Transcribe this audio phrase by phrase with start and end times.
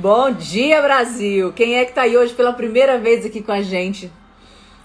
[0.00, 1.52] Bom dia, Brasil!
[1.52, 4.08] Quem é que tá aí hoje pela primeira vez aqui com a gente?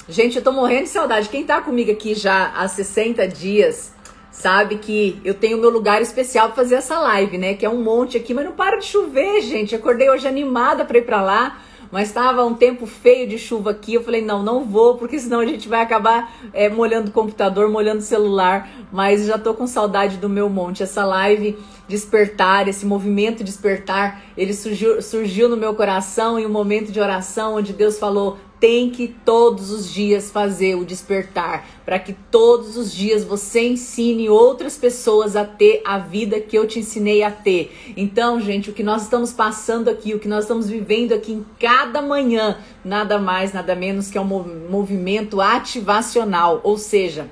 [0.09, 1.29] Gente, eu tô morrendo de saudade.
[1.29, 3.93] Quem tá comigo aqui já há 60 dias
[4.31, 7.53] sabe que eu tenho meu lugar especial para fazer essa live, né?
[7.53, 9.75] Que é um monte aqui, mas não para de chover, gente.
[9.75, 11.61] Acordei hoje animada para ir para lá
[11.93, 13.93] mas estava um tempo feio de chuva aqui.
[13.93, 17.69] Eu falei, não, não vou, porque senão a gente vai acabar é, molhando o computador,
[17.69, 18.67] molhando o celular.
[18.91, 20.81] Mas já tô com saudade do meu monte.
[20.81, 21.55] Essa live
[21.87, 27.57] despertar, esse movimento despertar, ele surgiu, surgiu no meu coração em um momento de oração
[27.57, 32.93] onde Deus falou: tem que todos os dias fazer o despertar, para que todos os
[32.93, 37.75] dias você ensine outras pessoas a ter a vida que eu te ensinei a ter.
[37.97, 41.45] Então, gente, o que nós estamos passando aqui, o que nós estamos vivendo aqui em
[41.59, 47.27] cada manhã, nada mais, nada menos que é um movimento ativacional, ou seja,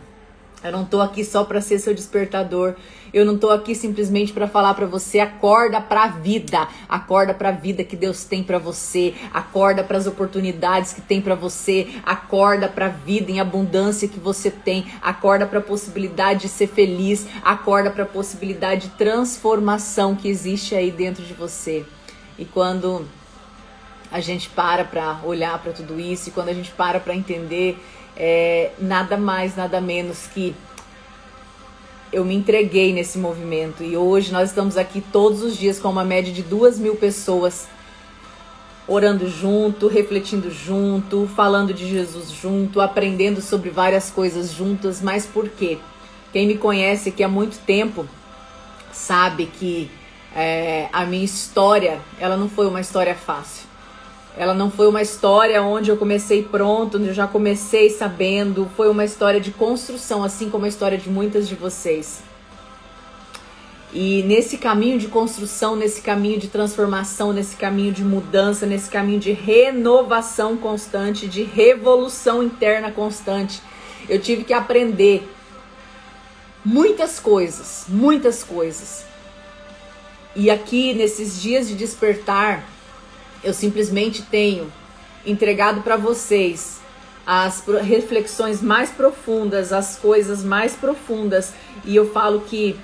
[0.64, 2.76] eu não estou aqui só para ser seu despertador.
[3.14, 7.50] Eu não estou aqui simplesmente para falar para você acorda para a vida, acorda para
[7.50, 11.88] a vida que Deus tem para você, acorda para as oportunidades que tem para você,
[12.06, 16.68] acorda para a vida em abundância que você tem, acorda para a possibilidade de ser
[16.68, 21.86] feliz, acorda para a possibilidade de transformação que existe aí dentro de você.
[22.40, 23.06] E quando
[24.10, 27.78] a gente para para olhar para tudo isso, e quando a gente para para entender
[28.24, 30.56] é, nada mais, nada menos que
[32.14, 36.04] eu me entreguei nesse movimento e hoje nós estamos aqui todos os dias com uma
[36.04, 37.68] média de duas mil pessoas
[38.88, 45.02] orando junto, refletindo junto, falando de Jesus junto, aprendendo sobre várias coisas juntas.
[45.02, 45.80] Mas por quê?
[46.32, 48.06] Quem me conhece aqui há muito tempo
[48.92, 49.90] sabe que
[50.36, 53.71] é, a minha história ela não foi uma história fácil.
[54.38, 58.70] Ela não foi uma história onde eu comecei pronto, onde eu já comecei sabendo.
[58.78, 62.24] Foi uma história de construção, assim como a história de muitas de vocês.
[63.94, 69.20] E nesse caminho de construção, nesse caminho de transformação, nesse caminho de mudança, nesse caminho
[69.20, 73.62] de renovação constante, de revolução interna constante,
[74.08, 75.30] eu tive que aprender
[76.64, 79.04] muitas coisas, muitas coisas.
[80.34, 82.64] E aqui nesses dias de despertar,
[83.44, 84.72] eu simplesmente tenho
[85.26, 86.80] entregado para vocês
[87.26, 91.54] as reflexões mais profundas, as coisas mais profundas,
[91.86, 92.76] e eu falo que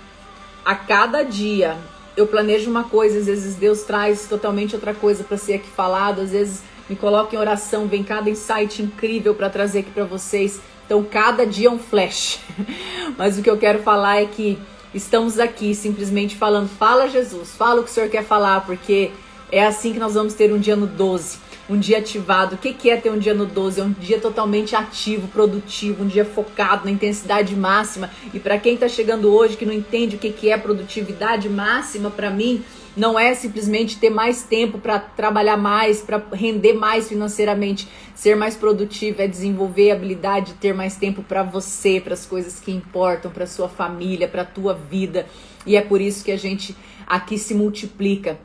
[0.63, 1.77] a cada dia
[2.15, 6.21] eu planejo uma coisa, às vezes Deus traz totalmente outra coisa para ser aqui falado,
[6.21, 10.59] às vezes me coloca em oração, vem cada insight incrível para trazer aqui para vocês.
[10.85, 12.39] Então, cada dia é um flash.
[13.17, 14.57] Mas o que eu quero falar é que
[14.93, 19.11] estamos aqui simplesmente falando, fala Jesus, fala o que o Senhor quer falar, porque
[19.51, 22.55] é assim que nós vamos ter um dia no 12, um dia ativado.
[22.55, 23.79] O que é ter um dia no 12?
[23.79, 28.09] É um dia totalmente ativo, produtivo, um dia focado na intensidade máxima.
[28.33, 32.29] E para quem está chegando hoje que não entende o que é produtividade máxima, para
[32.29, 32.63] mim
[32.95, 37.87] não é simplesmente ter mais tempo para trabalhar mais, para render mais financeiramente.
[38.15, 42.25] Ser mais produtivo é desenvolver a habilidade de ter mais tempo para você, para as
[42.25, 45.27] coisas que importam, para sua família, para a tua vida.
[45.65, 46.75] E é por isso que a gente
[47.05, 48.39] aqui se multiplica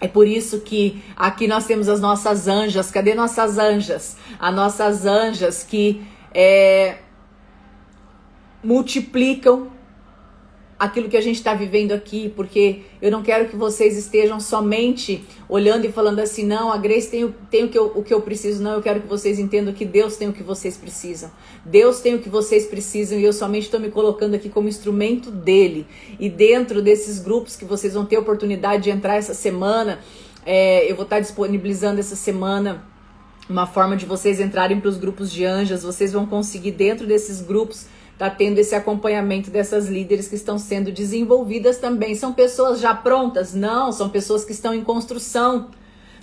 [0.00, 2.90] é por isso que aqui nós temos as nossas anjas.
[2.90, 4.16] Cadê nossas anjas?
[4.38, 6.02] As nossas anjas que
[6.34, 6.98] é,
[8.62, 9.68] multiplicam
[10.78, 15.24] aquilo que a gente está vivendo aqui, porque eu não quero que vocês estejam somente
[15.48, 18.12] olhando e falando assim, não, a Grace tem, o, tem o, que eu, o que
[18.12, 21.30] eu preciso, não, eu quero que vocês entendam que Deus tem o que vocês precisam.
[21.64, 25.30] Deus tem o que vocês precisam e eu somente estou me colocando aqui como instrumento
[25.30, 25.86] dele.
[26.20, 29.98] E dentro desses grupos que vocês vão ter oportunidade de entrar essa semana,
[30.44, 32.84] é, eu vou estar disponibilizando essa semana
[33.48, 37.40] uma forma de vocês entrarem para os grupos de anjas, vocês vão conseguir dentro desses
[37.40, 37.86] grupos
[38.16, 42.14] está tendo esse acompanhamento dessas líderes que estão sendo desenvolvidas também.
[42.14, 43.52] São pessoas já prontas?
[43.52, 45.68] Não, são pessoas que estão em construção.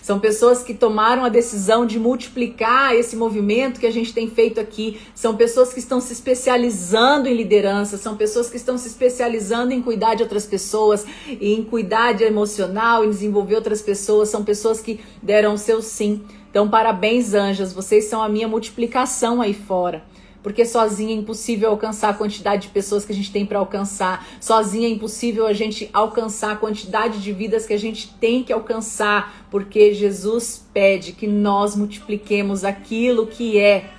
[0.01, 4.59] São pessoas que tomaram a decisão de multiplicar esse movimento que a gente tem feito
[4.59, 4.99] aqui.
[5.13, 9.81] São pessoas que estão se especializando em liderança, são pessoas que estão se especializando em
[9.81, 11.05] cuidar de outras pessoas,
[11.39, 14.29] em cuidar de emocional, em desenvolver outras pessoas.
[14.29, 16.23] São pessoas que deram o seu sim.
[16.49, 20.03] Então, parabéns, anjas, vocês são a minha multiplicação aí fora
[20.43, 24.27] porque sozinha é impossível alcançar a quantidade de pessoas que a gente tem para alcançar.
[24.41, 28.51] Sozinha é impossível a gente alcançar a quantidade de vidas que a gente tem que
[28.51, 33.89] alcançar, porque Jesus pede que nós multipliquemos aquilo que é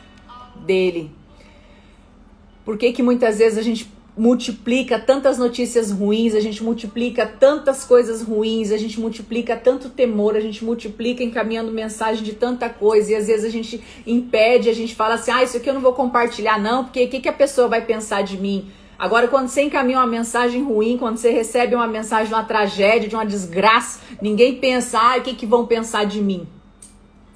[0.55, 1.11] dele.
[2.62, 7.84] Por que, que muitas vezes a gente multiplica tantas notícias ruins, a gente multiplica tantas
[7.84, 13.12] coisas ruins, a gente multiplica tanto temor, a gente multiplica encaminhando mensagem de tanta coisa
[13.12, 15.81] e às vezes a gente impede, a gente fala assim: "Ah, isso aqui eu não
[15.81, 19.49] vou compartilhar não, porque o que que a pessoa vai pensar de mim?" Agora, quando
[19.49, 23.26] você encaminha uma mensagem ruim, quando você recebe uma mensagem de uma tragédia, de uma
[23.26, 26.46] desgraça, ninguém pensa, ah, o que, que vão pensar de mim?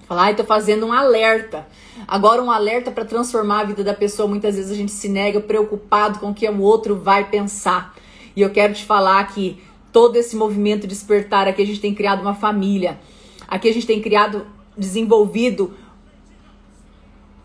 [0.06, 1.66] Falar, ah, estou fazendo um alerta.
[2.06, 4.28] Agora, um alerta para transformar a vida da pessoa.
[4.28, 7.94] Muitas vezes a gente se nega preocupado com o que o outro vai pensar.
[8.36, 9.62] E eu quero te falar que
[9.92, 13.00] todo esse movimento despertar, aqui a gente tem criado uma família.
[13.46, 14.46] Aqui a gente tem criado,
[14.76, 15.74] desenvolvido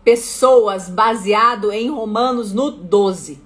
[0.04, 3.40] pessoas baseado em Romanos no 12.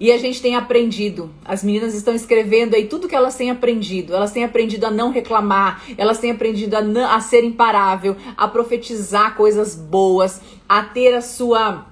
[0.00, 1.30] E a gente tem aprendido.
[1.44, 4.14] As meninas estão escrevendo aí tudo que elas têm aprendido.
[4.14, 8.48] Elas têm aprendido a não reclamar, elas têm aprendido a, não, a ser imparável, a
[8.48, 11.89] profetizar coisas boas, a ter a sua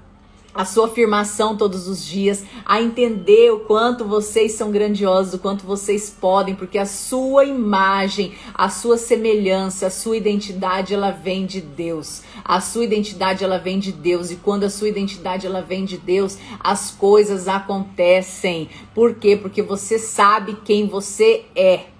[0.58, 5.64] a sua afirmação todos os dias, a entender o quanto vocês são grandiosos, o quanto
[5.64, 11.60] vocês podem, porque a sua imagem, a sua semelhança, a sua identidade, ela vem de
[11.60, 12.22] Deus.
[12.44, 15.96] A sua identidade, ela vem de Deus, e quando a sua identidade ela vem de
[15.96, 18.68] Deus, as coisas acontecem.
[18.92, 19.36] Por quê?
[19.36, 21.97] Porque você sabe quem você é.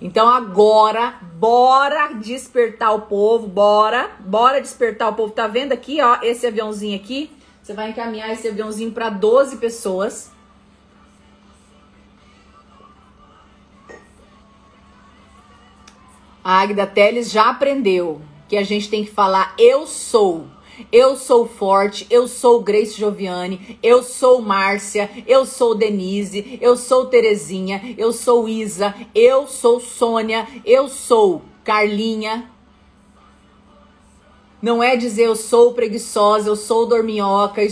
[0.00, 5.32] Então agora, bora despertar o povo, bora, bora despertar o povo.
[5.32, 7.30] Tá vendo aqui, ó, esse aviãozinho aqui?
[7.62, 10.30] Você vai encaminhar esse aviãozinho para 12 pessoas.
[16.44, 20.46] A Agda Teles já aprendeu que a gente tem que falar eu sou.
[20.92, 27.06] Eu sou forte, eu sou Grace Joviane, eu sou Márcia, eu sou Denise, eu sou
[27.06, 32.50] Terezinha, eu sou Isa, eu sou Sônia, eu sou Carlinha.
[34.60, 37.62] Não é dizer eu sou preguiçosa, eu sou dorminhoca.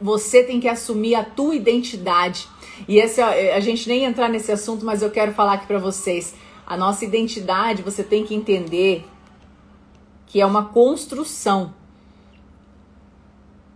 [0.00, 2.48] Você tem que assumir a tua identidade.
[2.88, 6.34] E esse, a gente nem entrar nesse assunto, mas eu quero falar aqui para vocês.
[6.66, 9.04] A nossa identidade, você tem que entender
[10.26, 11.72] que é uma construção.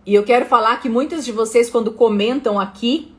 [0.09, 3.13] E eu quero falar que muitas de vocês, quando comentam aqui,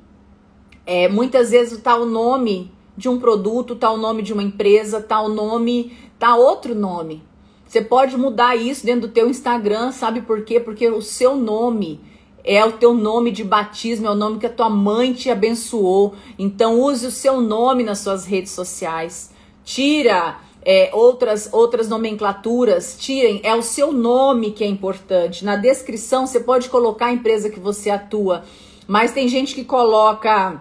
[0.84, 5.00] é, muitas vezes tá o nome de um produto, tá o nome de uma empresa,
[5.00, 7.22] tá o nome, tá outro nome.
[7.64, 10.58] Você pode mudar isso dentro do teu Instagram, sabe por quê?
[10.58, 12.00] Porque o seu nome
[12.42, 16.16] é o teu nome de batismo, é o nome que a tua mãe te abençoou.
[16.36, 19.32] Então use o seu nome nas suas redes sociais.
[19.62, 25.44] Tira é, outras, outras nomenclaturas, tirem, é o seu nome que é importante.
[25.44, 28.44] Na descrição você pode colocar a empresa que você atua,
[28.86, 30.60] mas tem gente que coloca,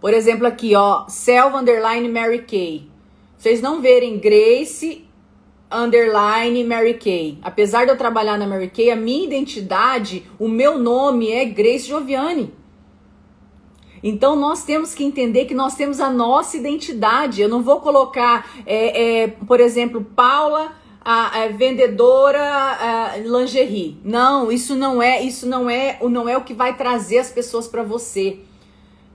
[0.00, 2.88] por exemplo, aqui, ó, Selva Underline Mary Kay.
[3.36, 5.04] Vocês não verem Grace
[5.70, 7.38] Underline Mary Kay.
[7.42, 11.88] Apesar de eu trabalhar na Mary Kay, a minha identidade, o meu nome é Grace
[11.88, 12.52] Joviane.
[14.06, 17.40] Então nós temos que entender que nós temos a nossa identidade.
[17.40, 20.72] Eu não vou colocar, é, é, por exemplo, Paula
[21.02, 23.96] a, a vendedora a, lingerie.
[24.04, 27.66] Não, isso não é, isso não é, não é o que vai trazer as pessoas
[27.66, 28.40] para você.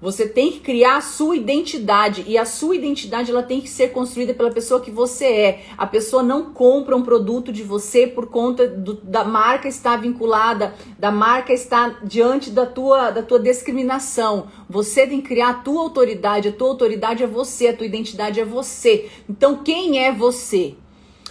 [0.02, 3.90] Você tem que criar a sua identidade e a sua identidade ela tem que ser
[3.90, 5.66] construída pela pessoa que você é.
[5.78, 10.74] A pessoa não compra um produto de você por conta do, da marca estar vinculada,
[10.98, 14.48] da marca estar diante da tua, da tua discriminação.
[14.70, 16.48] Você tem que criar a tua autoridade.
[16.48, 19.10] A tua autoridade é você, a tua identidade é você.
[19.30, 20.76] Então quem é você?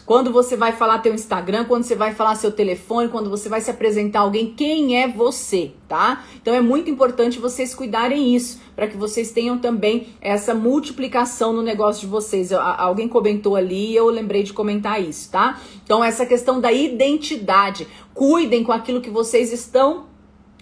[0.09, 3.61] Quando você vai falar teu Instagram, quando você vai falar seu telefone, quando você vai
[3.61, 6.25] se apresentar a alguém, quem é você, tá?
[6.41, 11.61] Então é muito importante vocês cuidarem isso, para que vocês tenham também essa multiplicação no
[11.61, 12.55] negócio de vocês.
[12.55, 15.61] Alguém comentou ali e eu lembrei de comentar isso, tá?
[15.85, 17.87] Então essa questão da identidade.
[18.15, 20.08] Cuidem com aquilo que vocês estão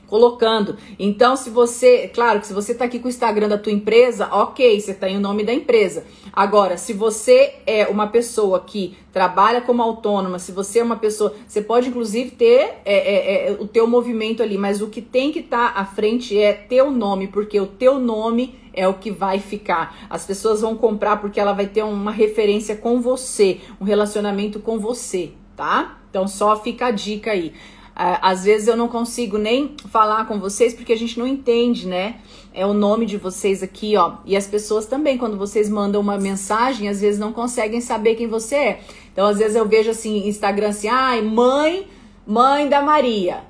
[0.06, 0.76] colocando.
[0.98, 4.28] Então, se você, claro que se você está aqui com o Instagram da tua empresa,
[4.30, 6.04] ok, você tem o nome da empresa.
[6.32, 11.34] Agora, se você é uma pessoa que trabalha como autônoma, se você é uma pessoa,
[11.46, 15.32] você pode inclusive ter é, é, é, o teu movimento ali, mas o que tem
[15.32, 19.10] que estar tá à frente é teu nome, porque o teu nome é o que
[19.10, 19.96] vai ficar.
[20.10, 24.78] As pessoas vão comprar porque ela vai ter uma referência com você, um relacionamento com
[24.78, 25.98] você, tá?
[26.10, 27.52] Então só fica a dica aí.
[27.98, 32.20] Às vezes eu não consigo nem falar com vocês porque a gente não entende, né?
[32.52, 34.16] É o nome de vocês aqui, ó.
[34.26, 38.26] E as pessoas também, quando vocês mandam uma mensagem, às vezes não conseguem saber quem
[38.26, 38.80] você é.
[39.10, 41.88] Então, às vezes eu vejo assim, Instagram assim, ai, mãe,
[42.26, 43.44] mãe da Maria.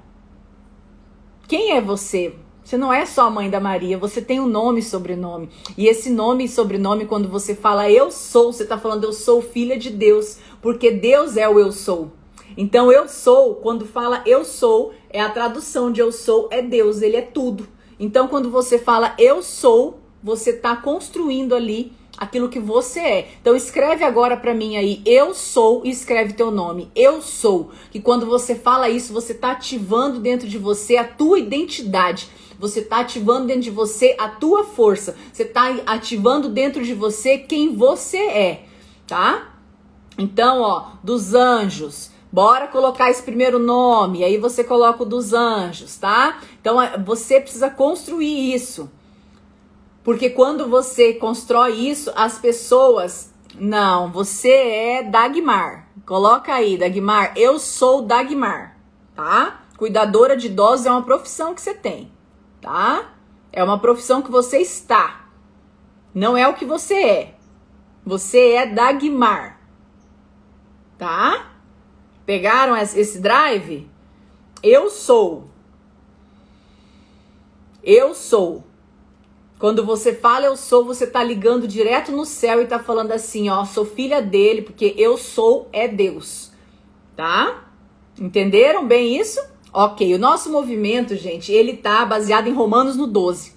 [1.48, 2.32] Quem é você?
[2.62, 5.48] Você não é só a mãe da Maria, você tem um nome e sobrenome.
[5.76, 9.42] E esse nome e sobrenome, quando você fala eu sou, você está falando eu sou
[9.42, 12.12] filha de Deus, porque Deus é o eu sou.
[12.56, 17.02] Então eu sou, quando fala eu sou, é a tradução de eu sou é Deus,
[17.02, 17.68] ele é tudo.
[17.98, 23.28] Então quando você fala eu sou, você está construindo ali aquilo que você é.
[23.40, 26.90] Então escreve agora para mim aí, eu sou e escreve teu nome.
[26.94, 27.70] Eu sou.
[27.90, 32.28] Que quando você fala isso, você tá ativando dentro de você a tua identidade.
[32.58, 35.14] Você tá ativando dentro de você a tua força.
[35.32, 38.64] Você tá ativando dentro de você quem você é,
[39.06, 39.52] tá?
[40.18, 45.96] Então, ó, dos anjos, Bora colocar esse primeiro nome, aí você coloca o dos anjos,
[45.96, 46.40] tá?
[46.60, 48.90] Então você precisa construir isso.
[50.02, 53.34] Porque quando você constrói isso, as pessoas.
[53.58, 55.88] Não, você é Dagmar.
[56.04, 57.32] Coloca aí, Dagmar.
[57.36, 58.76] Eu sou Dagmar,
[59.14, 59.62] tá?
[59.76, 62.12] Cuidadora de idosos é uma profissão que você tem,
[62.60, 63.14] tá?
[63.52, 65.26] É uma profissão que você está.
[66.14, 67.34] Não é o que você é.
[68.04, 69.60] Você é Dagmar,
[70.96, 71.55] tá?
[72.26, 73.88] Pegaram esse drive?
[74.60, 75.48] Eu sou.
[77.84, 78.64] Eu sou.
[79.58, 83.48] Quando você fala eu sou, você tá ligando direto no céu e tá falando assim,
[83.48, 86.50] ó, sou filha dele, porque eu sou é Deus.
[87.14, 87.70] Tá?
[88.20, 89.40] Entenderam bem isso?
[89.72, 93.54] Ok, o nosso movimento, gente, ele tá baseado em Romanos no 12.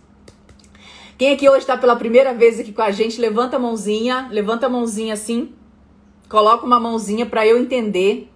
[1.18, 4.68] Quem aqui hoje tá pela primeira vez aqui com a gente, levanta a mãozinha, levanta
[4.68, 5.54] a mãozinha assim,
[6.30, 8.30] coloca uma mãozinha para eu entender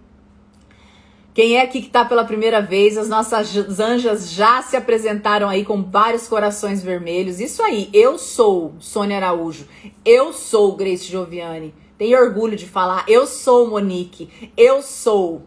[1.33, 2.95] quem é aqui que está pela primeira vez?
[2.95, 7.39] As nossas anjas já se apresentaram aí com vários corações vermelhos.
[7.39, 9.65] Isso aí, eu sou Sônia Araújo.
[10.05, 11.73] Eu sou Grace Gioviani.
[11.97, 13.03] Tenho orgulho de falar.
[13.07, 14.29] Eu sou Monique.
[14.55, 15.41] Eu sou.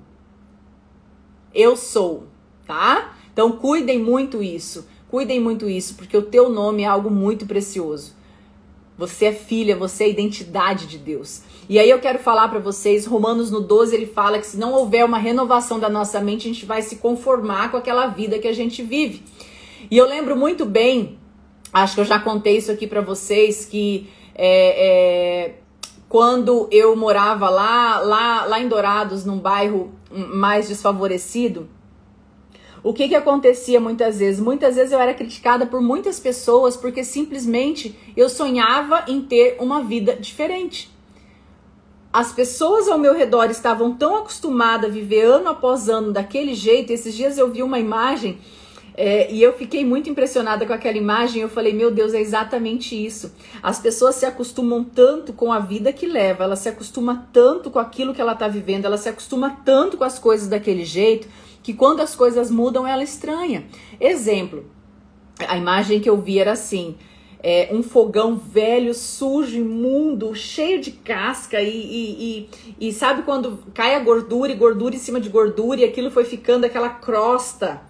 [1.55, 2.25] Eu sou,
[2.67, 3.17] tá?
[3.33, 4.89] Então cuidem muito isso.
[5.09, 8.16] Cuidem muito isso, porque o teu nome é algo muito precioso.
[8.99, 11.43] Você é filha, você é identidade de Deus.
[11.69, 14.73] E aí eu quero falar para vocês, Romanos no 12, ele fala que se não
[14.73, 18.49] houver uma renovação da nossa mente, a gente vai se conformar com aquela vida que
[18.49, 19.23] a gente vive.
[19.91, 21.19] E eu lembro muito bem,
[21.73, 25.55] acho que eu já contei isso aqui para vocês, que é, é,
[26.09, 31.69] quando eu morava lá, lá, lá em Dourados, num bairro mais desfavorecido,
[32.83, 34.41] o que, que acontecia muitas vezes?
[34.41, 39.83] Muitas vezes eu era criticada por muitas pessoas porque simplesmente eu sonhava em ter uma
[39.83, 40.95] vida diferente.
[42.13, 46.93] As pessoas ao meu redor estavam tão acostumadas a viver ano após ano daquele jeito.
[46.93, 48.39] Esses dias eu vi uma imagem
[48.95, 51.43] é, e eu fiquei muito impressionada com aquela imagem.
[51.43, 53.35] Eu falei, meu Deus, é exatamente isso.
[53.63, 57.79] As pessoas se acostumam tanto com a vida que leva, ela se acostuma tanto com
[57.79, 61.29] aquilo que ela está vivendo, ela se acostuma tanto com as coisas daquele jeito
[61.67, 63.67] que quando as coisas mudam, ela estranha.
[63.99, 64.67] Exemplo,
[65.49, 66.95] a imagem que eu vi era assim.
[67.43, 73.59] É, um fogão velho, sujo, imundo, cheio de casca e, e, e, e, sabe quando
[73.75, 77.83] cai a gordura e gordura em cima de gordura e aquilo foi ficando aquela crosta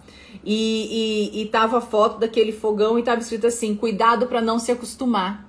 [0.43, 4.57] e, e, e tava a foto daquele fogão e tava escrito assim, cuidado para não
[4.57, 5.46] se acostumar.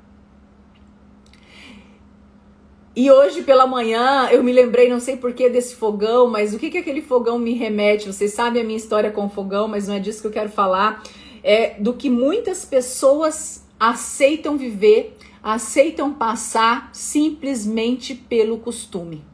[2.98, 6.68] E hoje pela manhã eu me lembrei, não sei porquê, desse fogão, mas o que,
[6.68, 8.12] que aquele fogão me remete?
[8.12, 10.48] Vocês sabem a minha história com o fogão, mas não é disso que eu quero
[10.48, 11.00] falar.
[11.40, 19.24] É do que muitas pessoas aceitam viver, aceitam passar simplesmente pelo costume.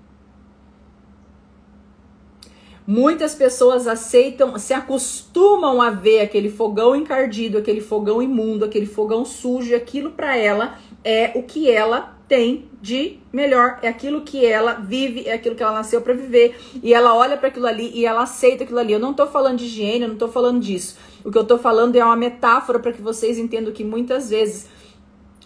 [2.87, 9.25] Muitas pessoas aceitam, se acostumam a ver aquele fogão encardido, aquele fogão imundo, aquele fogão
[9.25, 14.75] sujo, aquilo para ela é o que ela tem de melhor, é aquilo que ela
[14.75, 18.07] vive, é aquilo que ela nasceu para viver, e ela olha para aquilo ali e
[18.07, 18.93] ela aceita aquilo ali.
[18.93, 20.97] Eu não tô falando de higiene, eu não tô falando disso.
[21.25, 24.69] O que eu tô falando é uma metáfora para que vocês entendam que muitas vezes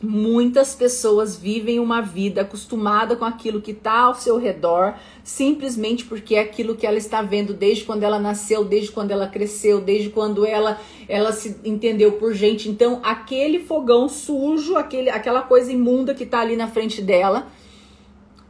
[0.00, 6.36] Muitas pessoas vivem uma vida acostumada com aquilo que está ao seu redor, simplesmente porque
[6.36, 10.10] é aquilo que ela está vendo desde quando ela nasceu, desde quando ela cresceu, desde
[10.10, 12.68] quando ela ela se entendeu por gente.
[12.68, 17.48] Então, aquele fogão sujo, aquele, aquela coisa imunda que está ali na frente dela,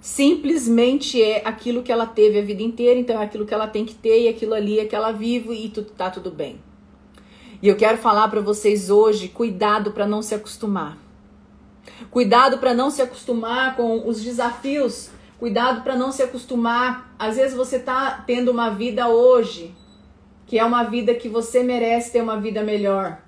[0.03, 3.87] simplesmente é aquilo que ela teve a vida inteira, então é aquilo que ela tem
[3.87, 6.61] que ter e aquilo ali é que ela vive e tudo tá tudo bem.
[7.63, 11.08] E eu quero falar para vocês hoje, cuidado para não se acostumar.
[12.11, 15.11] Cuidado para não se acostumar com os desafios.
[15.39, 17.15] Cuidado para não se acostumar.
[17.19, 19.75] Às vezes você está tendo uma vida hoje
[20.49, 23.19] que é uma vida que você merece ter uma vida melhor.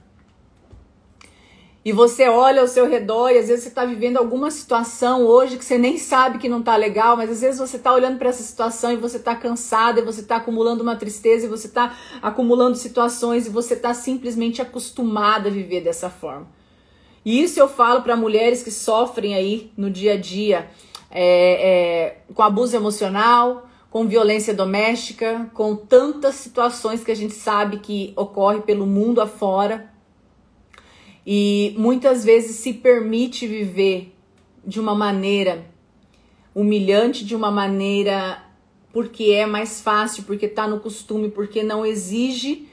[1.84, 5.56] E você olha ao seu redor e às vezes você está vivendo alguma situação hoje
[5.56, 8.30] que você nem sabe que não está legal, mas às vezes você está olhando para
[8.30, 11.94] essa situação e você está cansado, e você está acumulando uma tristeza, e você está
[12.20, 16.46] acumulando situações e você está simplesmente acostumado a viver dessa forma.
[17.24, 20.70] E isso eu falo para mulheres que sofrem aí no dia a dia
[21.10, 27.78] é, é, com abuso emocional, com violência doméstica, com tantas situações que a gente sabe
[27.78, 29.90] que ocorre pelo mundo afora.
[31.26, 34.14] E muitas vezes se permite viver
[34.64, 35.66] de uma maneira
[36.54, 38.44] humilhante, de uma maneira
[38.92, 42.68] porque é mais fácil, porque tá no costume, porque não exige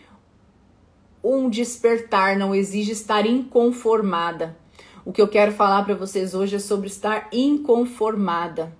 [1.23, 4.57] um despertar, não exige estar inconformada.
[5.05, 8.75] O que eu quero falar para vocês hoje é sobre estar inconformada.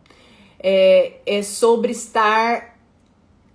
[0.60, 2.78] É, é sobre estar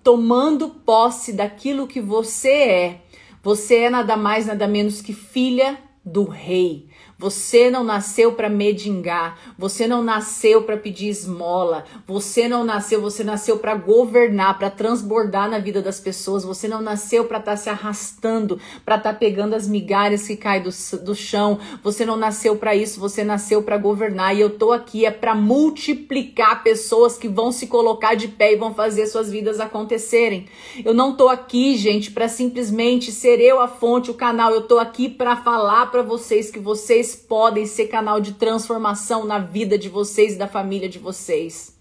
[0.02, 3.00] tomando posse daquilo que você é.
[3.42, 6.88] Você é nada mais, nada menos que filha do rei.
[7.22, 13.22] Você não nasceu para medingar, você não nasceu para pedir esmola, você não nasceu, você
[13.22, 17.56] nasceu para governar, para transbordar na vida das pessoas, você não nasceu para estar tá
[17.56, 22.16] se arrastando, para estar tá pegando as migalhas que caem do, do chão, você não
[22.16, 27.16] nasceu para isso, você nasceu para governar e eu tô aqui é para multiplicar pessoas
[27.16, 30.48] que vão se colocar de pé e vão fazer suas vidas acontecerem.
[30.84, 34.80] Eu não tô aqui, gente, para simplesmente ser eu a fonte, o canal, eu tô
[34.80, 39.88] aqui para falar para vocês que vocês podem ser canal de transformação na vida de
[39.88, 41.76] vocês e da família de vocês.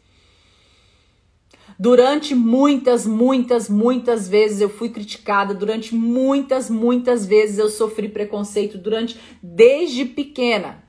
[1.79, 8.77] Durante muitas, muitas, muitas vezes eu fui criticada, durante muitas, muitas vezes eu sofri preconceito,
[8.77, 10.83] durante desde pequena.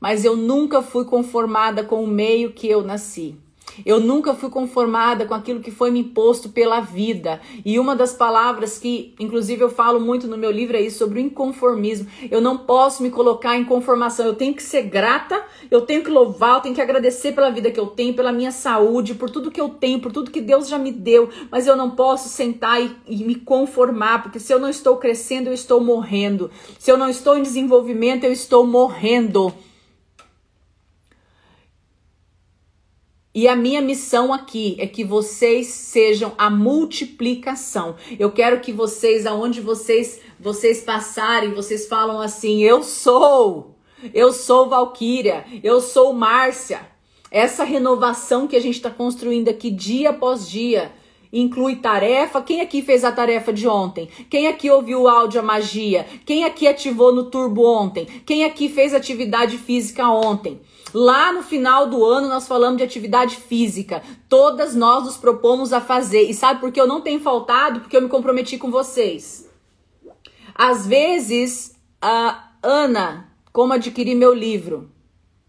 [0.00, 3.36] Mas eu nunca fui conformada com o meio que eu nasci.
[3.84, 7.40] Eu nunca fui conformada com aquilo que foi me imposto pela vida.
[7.64, 11.20] E uma das palavras que, inclusive, eu falo muito no meu livro é isso, sobre
[11.20, 12.06] o inconformismo.
[12.30, 14.26] Eu não posso me colocar em conformação.
[14.26, 17.70] Eu tenho que ser grata, eu tenho que louvar, eu tenho que agradecer pela vida
[17.70, 20.68] que eu tenho, pela minha saúde, por tudo que eu tenho, por tudo que Deus
[20.68, 21.28] já me deu.
[21.50, 25.48] Mas eu não posso sentar e, e me conformar, porque se eu não estou crescendo,
[25.48, 26.50] eu estou morrendo.
[26.78, 29.52] Se eu não estou em desenvolvimento, eu estou morrendo.
[33.34, 37.96] E a minha missão aqui é que vocês sejam a multiplicação.
[38.18, 43.74] Eu quero que vocês, aonde vocês vocês passarem, vocês falam assim: "Eu sou,
[44.12, 46.80] eu sou Valquíria, eu sou Márcia".
[47.30, 50.92] Essa renovação que a gente está construindo aqui dia após dia
[51.32, 52.42] inclui tarefa.
[52.42, 54.10] Quem aqui fez a tarefa de ontem?
[54.28, 56.04] Quem aqui ouviu o áudio a magia?
[56.26, 58.04] Quem aqui ativou no turbo ontem?
[58.26, 60.60] Quem aqui fez atividade física ontem?
[60.94, 64.02] Lá no final do ano nós falamos de atividade física.
[64.28, 66.22] Todas nós nos propomos a fazer.
[66.22, 67.80] E sabe por que eu não tenho faltado?
[67.80, 69.48] Porque eu me comprometi com vocês.
[70.54, 74.90] Às vezes, a Ana, como adquirir meu livro?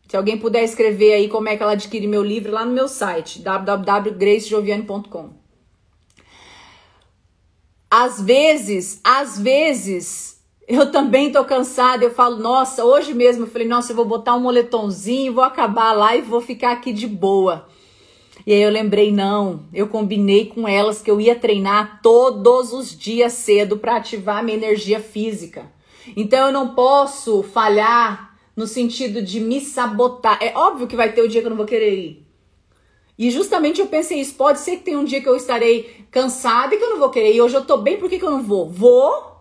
[0.08, 2.88] Se alguém puder escrever aí como é que ela adquire meu livro lá no meu
[2.88, 5.34] site, www.gracejoviane.com.
[7.90, 13.68] Às vezes, às vezes, eu também tô cansada, eu falo, nossa, hoje mesmo eu falei,
[13.68, 17.68] nossa, eu vou botar um moletomzinho, vou acabar lá e vou ficar aqui de boa.
[18.46, 22.98] E aí eu lembrei, não, eu combinei com elas que eu ia treinar todos os
[22.98, 25.72] dias cedo para ativar minha energia física.
[26.16, 30.38] Então eu não posso falhar no sentido de me sabotar.
[30.42, 32.28] É óbvio que vai ter o dia que eu não vou querer ir.
[33.18, 36.74] E justamente eu pensei isso, pode ser que tenha um dia que eu estarei cansada
[36.74, 37.42] e que eu não vou querer ir.
[37.42, 38.70] Hoje eu tô bem, por que, que eu não vou?
[38.70, 39.33] Vou,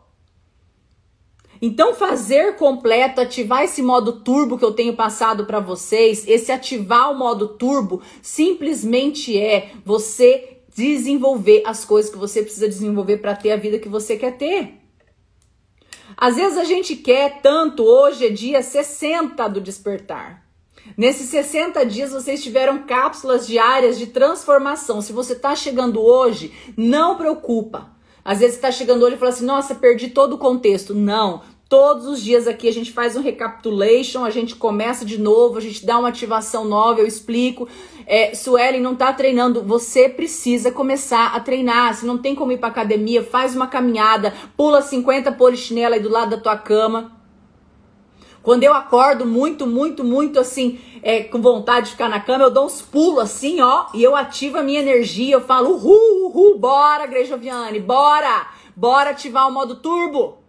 [1.65, 7.13] então, fazer completo, ativar esse modo turbo que eu tenho passado para vocês, esse ativar
[7.13, 13.53] o modo turbo, simplesmente é você desenvolver as coisas que você precisa desenvolver para ter
[13.53, 14.75] a vida que você quer ter.
[16.17, 20.43] Às vezes a gente quer tanto, hoje é dia 60 do despertar.
[20.97, 25.01] Nesses 60 dias vocês tiveram cápsulas diárias de transformação.
[25.01, 27.93] Se você está chegando hoje, não preocupa.
[28.25, 30.95] Às vezes está chegando hoje e fala assim: "Nossa, perdi todo o contexto".
[30.95, 31.43] Não,
[31.73, 35.61] Todos os dias aqui a gente faz um recapitulation, a gente começa de novo, a
[35.63, 37.67] gente dá uma ativação nova, eu explico.
[38.07, 38.31] É,
[38.79, 41.95] não tá treinando, você precisa começar a treinar.
[41.95, 46.11] Se não tem como ir pra academia, faz uma caminhada, pula 50 polichinela aí do
[46.11, 47.17] lado da tua cama.
[48.43, 52.51] Quando eu acordo muito, muito, muito assim, é, com vontade de ficar na cama, eu
[52.51, 56.59] dou uns pulos assim, ó, e eu ativo a minha energia, eu falo, uhul, uhul,
[56.59, 60.42] bora, Grejoviane, bora, bora ativar o modo turbo.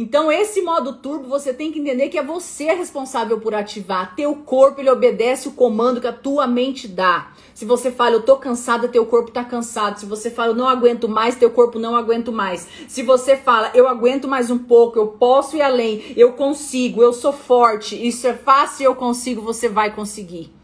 [0.00, 4.14] Então, esse modo turbo, você tem que entender que é você responsável por ativar.
[4.14, 7.32] Teu corpo, ele obedece o comando que a tua mente dá.
[7.52, 9.98] Se você fala, eu tô cansada, teu corpo tá cansado.
[9.98, 12.68] Se você fala, eu não aguento mais, teu corpo não aguento mais.
[12.86, 17.12] Se você fala, eu aguento mais um pouco, eu posso ir além, eu consigo, eu
[17.12, 20.57] sou forte, isso é fácil, eu consigo, você vai conseguir.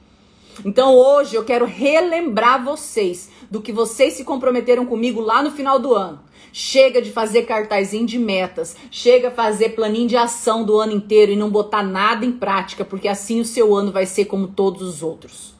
[0.64, 5.78] Então hoje eu quero relembrar vocês do que vocês se comprometeram comigo lá no final
[5.78, 6.20] do ano.
[6.52, 11.32] Chega de fazer cartazinho de metas, chega a fazer planinho de ação do ano inteiro
[11.32, 14.82] e não botar nada em prática, porque assim o seu ano vai ser como todos
[14.82, 15.54] os outros.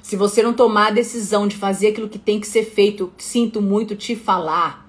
[0.00, 3.62] Se você não tomar a decisão de fazer aquilo que tem que ser feito, sinto
[3.62, 4.81] muito te falar,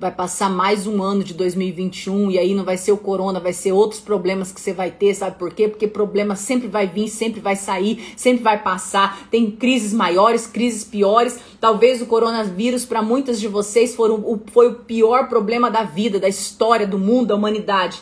[0.00, 3.52] vai passar mais um ano de 2021 e aí não vai ser o corona, vai
[3.52, 5.66] ser outros problemas que você vai ter, sabe por quê?
[5.66, 9.26] Porque problema sempre vai vir, sempre vai sair, sempre vai passar.
[9.28, 11.40] Tem crises maiores, crises piores.
[11.60, 16.20] Talvez o coronavírus para muitas de vocês foi o, foi o pior problema da vida,
[16.20, 18.00] da história, do mundo, da humanidade.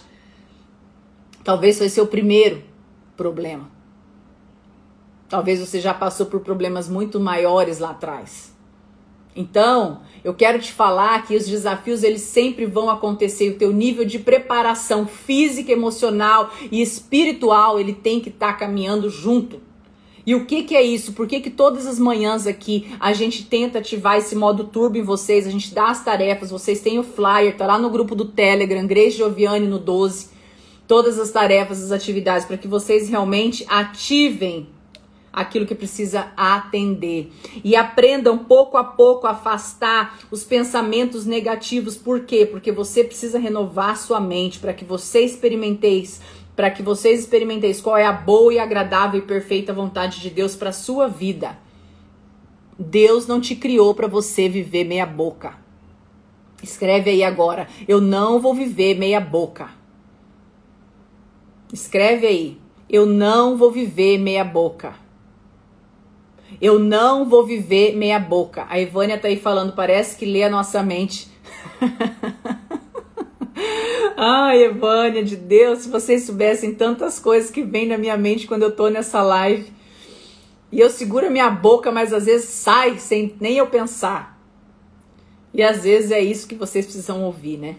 [1.43, 2.63] Talvez foi seu primeiro
[3.17, 3.71] problema.
[5.31, 8.55] Talvez você já passou por problemas muito maiores lá atrás.
[9.37, 13.51] Então, eu quero te falar que os desafios eles sempre vão acontecer.
[13.51, 19.09] O teu nível de preparação física, emocional e espiritual ele tem que estar tá caminhando
[19.09, 19.61] junto.
[20.27, 21.13] E o que, que é isso?
[21.13, 25.03] Por que, que todas as manhãs aqui a gente tenta ativar esse modo turbo em
[25.05, 25.47] vocês?
[25.47, 28.85] A gente dá as tarefas, vocês têm o flyer, tá lá no grupo do Telegram,
[28.85, 30.31] Grace Gioviani no 12.
[30.89, 34.67] Todas as tarefas, as atividades, para que vocês realmente ativem
[35.37, 37.31] aquilo que precisa atender.
[37.63, 41.95] E aprendam pouco a pouco a afastar os pensamentos negativos.
[41.95, 42.47] Por quê?
[42.47, 46.23] Porque você precisa renovar sua mente para que você experimenteis
[46.57, 50.57] para que vocês experimenteis qual é a boa e agradável e perfeita vontade de Deus
[50.57, 51.59] para sua vida.
[52.79, 55.59] Deus não te criou para você viver meia boca.
[56.63, 59.69] Escreve aí agora, eu não vou viver meia boca.
[61.71, 64.95] Escreve aí, eu não vou viver meia boca.
[66.61, 68.67] Eu não vou viver meia boca.
[68.69, 71.29] A Ivânia tá aí falando, parece que lê a nossa mente.
[74.17, 78.63] Ai, Evânia de Deus, se vocês soubessem tantas coisas que vêm na minha mente quando
[78.63, 79.71] eu tô nessa live.
[80.73, 84.41] E eu seguro a minha boca, mas às vezes sai sem nem eu pensar.
[85.53, 87.77] E às vezes é isso que vocês precisam ouvir, né?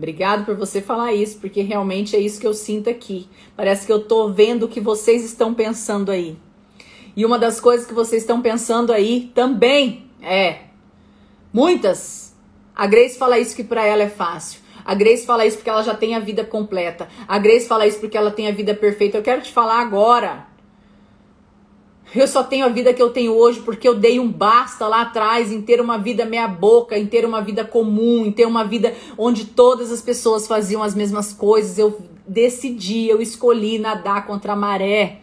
[0.00, 3.28] Obrigado por você falar isso, porque realmente é isso que eu sinto aqui.
[3.54, 6.38] Parece que eu tô vendo o que vocês estão pensando aí.
[7.14, 10.60] E uma das coisas que vocês estão pensando aí também é
[11.52, 12.34] muitas.
[12.74, 14.62] A Grace fala isso que para ela é fácil.
[14.86, 17.06] A Grace fala isso porque ela já tem a vida completa.
[17.28, 19.18] A Grace fala isso porque ela tem a vida perfeita.
[19.18, 20.46] Eu quero te falar agora
[22.14, 25.02] eu só tenho a vida que eu tenho hoje porque eu dei um basta lá
[25.02, 28.64] atrás em ter uma vida meia boca, em ter uma vida comum, em ter uma
[28.64, 31.78] vida onde todas as pessoas faziam as mesmas coisas.
[31.78, 35.18] Eu decidi, eu escolhi nadar contra a maré.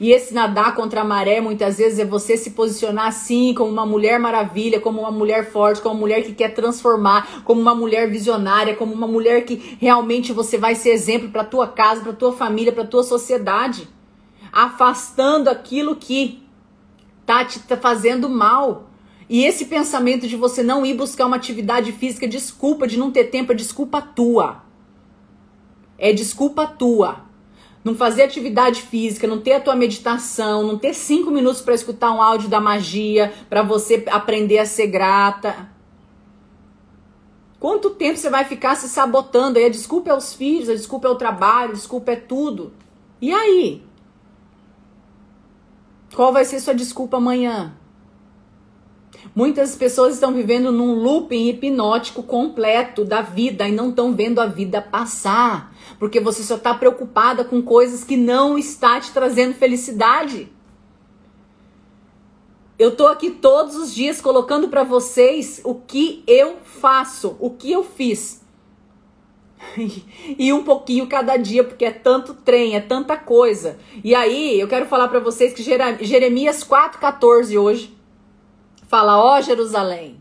[0.00, 3.86] E esse nadar contra a maré, muitas vezes, é você se posicionar assim, como uma
[3.86, 8.10] mulher maravilha, como uma mulher forte, como uma mulher que quer transformar, como uma mulher
[8.10, 12.32] visionária, como uma mulher que realmente você vai ser exemplo para tua casa, para tua
[12.32, 13.88] família, para tua sociedade
[14.56, 16.42] afastando aquilo que
[17.26, 18.88] tá te tá fazendo mal.
[19.28, 23.24] E esse pensamento de você não ir buscar uma atividade física, desculpa de não ter
[23.24, 24.62] tempo, é desculpa tua.
[25.98, 27.26] É desculpa tua.
[27.84, 32.10] Não fazer atividade física, não ter a tua meditação, não ter cinco minutos para escutar
[32.12, 35.68] um áudio da magia, para você aprender a ser grata.
[37.60, 39.58] Quanto tempo você vai ficar se sabotando?
[39.58, 42.72] Aí a desculpa é os filhos, a desculpa é o trabalho, a desculpa é tudo.
[43.20, 43.85] E aí?
[46.16, 47.76] Qual vai ser sua desculpa amanhã?
[49.34, 54.46] Muitas pessoas estão vivendo num looping hipnótico completo da vida e não estão vendo a
[54.46, 60.50] vida passar, porque você só está preocupada com coisas que não está te trazendo felicidade.
[62.78, 67.70] Eu tô aqui todos os dias colocando para vocês o que eu faço, o que
[67.70, 68.40] eu fiz.
[70.38, 73.78] e um pouquinho cada dia, porque é tanto trem, é tanta coisa.
[74.02, 77.96] E aí, eu quero falar para vocês que Jeremias 4:14 hoje
[78.88, 80.20] fala: "Ó Jerusalém,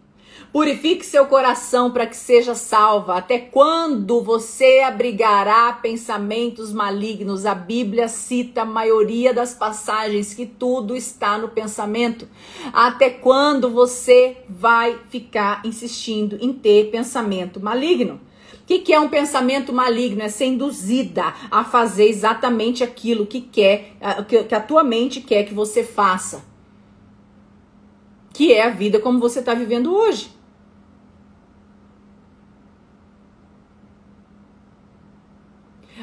[0.55, 3.17] Purifique seu coração para que seja salva.
[3.17, 7.45] Até quando você abrigará pensamentos malignos?
[7.45, 12.25] A Bíblia cita a maioria das passagens que tudo está no pensamento.
[12.71, 18.21] Até quando você vai ficar insistindo em ter pensamento maligno?
[18.65, 20.23] O que, que, é um pensamento maligno?
[20.23, 23.91] É ser induzida a fazer exatamente aquilo que quer,
[24.27, 26.43] que a tua mente quer que você faça.
[28.33, 30.34] Que é a vida como você está vivendo hoje.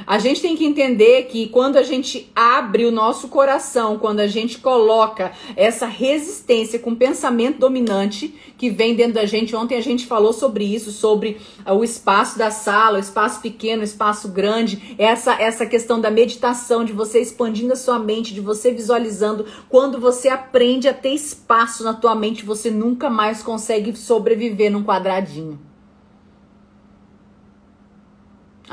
[0.06, 4.26] A gente tem que entender que quando a gente abre o nosso coração, quando a
[4.26, 9.80] gente coloca essa resistência com o pensamento dominante que vem dentro da gente, ontem a
[9.80, 14.28] gente falou sobre isso, sobre ah, o espaço da sala, o espaço pequeno, o espaço
[14.28, 19.46] grande, essa essa questão da meditação, de você expandindo a sua mente, de você visualizando,
[19.68, 24.84] quando você aprende a ter espaço na tua mente, você nunca mais consegue sobreviver num
[24.84, 25.71] quadradinho.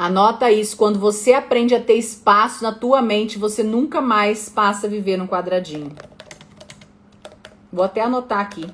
[0.01, 4.87] Anota isso, quando você aprende a ter espaço na tua mente, você nunca mais passa
[4.87, 5.93] a viver num quadradinho.
[7.69, 8.65] Vou até anotar aqui.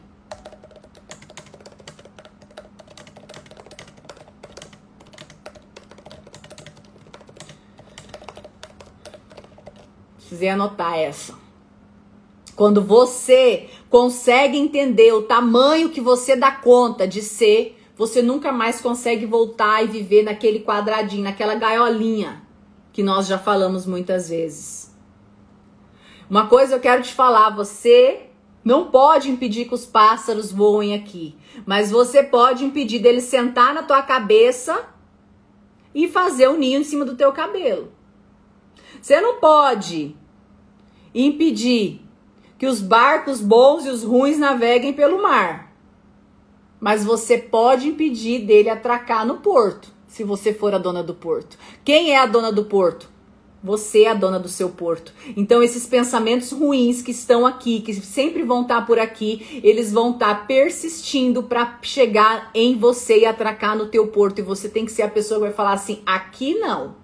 [10.18, 11.34] Precisei anotar essa.
[12.56, 18.81] Quando você consegue entender o tamanho que você dá conta de ser você nunca mais
[18.81, 22.43] consegue voltar e viver naquele quadradinho, naquela gaiolinha
[22.91, 24.93] que nós já falamos muitas vezes.
[26.29, 28.27] Uma coisa eu quero te falar, você
[28.63, 33.84] não pode impedir que os pássaros voem aqui, mas você pode impedir deles sentar na
[33.84, 34.88] tua cabeça
[35.93, 37.91] e fazer um ninho em cima do teu cabelo.
[39.01, 40.15] Você não pode
[41.13, 42.01] impedir
[42.58, 45.64] que os barcos bons e os ruins naveguem pelo mar.
[46.86, 51.58] Mas você pode impedir dele atracar no porto, se você for a dona do porto.
[51.84, 53.10] Quem é a dona do porto?
[53.63, 55.12] Você é a dona do seu porto.
[55.36, 60.12] Então, esses pensamentos ruins que estão aqui, que sempre vão estar por aqui, eles vão
[60.12, 64.38] estar persistindo para chegar em você e atracar no teu porto.
[64.38, 66.98] E você tem que ser a pessoa que vai falar assim: aqui não.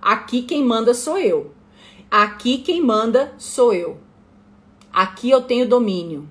[0.00, 1.52] Aqui quem manda sou eu.
[2.10, 3.98] Aqui quem manda sou eu.
[4.92, 6.28] Aqui eu tenho domínio.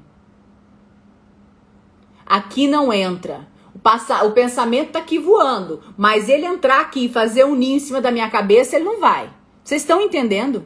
[2.32, 3.46] Aqui não entra.
[3.76, 7.76] O, passa, o pensamento tá aqui voando, mas ele entrar aqui e fazer um ninho
[7.76, 9.30] em cima da minha cabeça, ele não vai.
[9.62, 10.64] Vocês estão entendendo?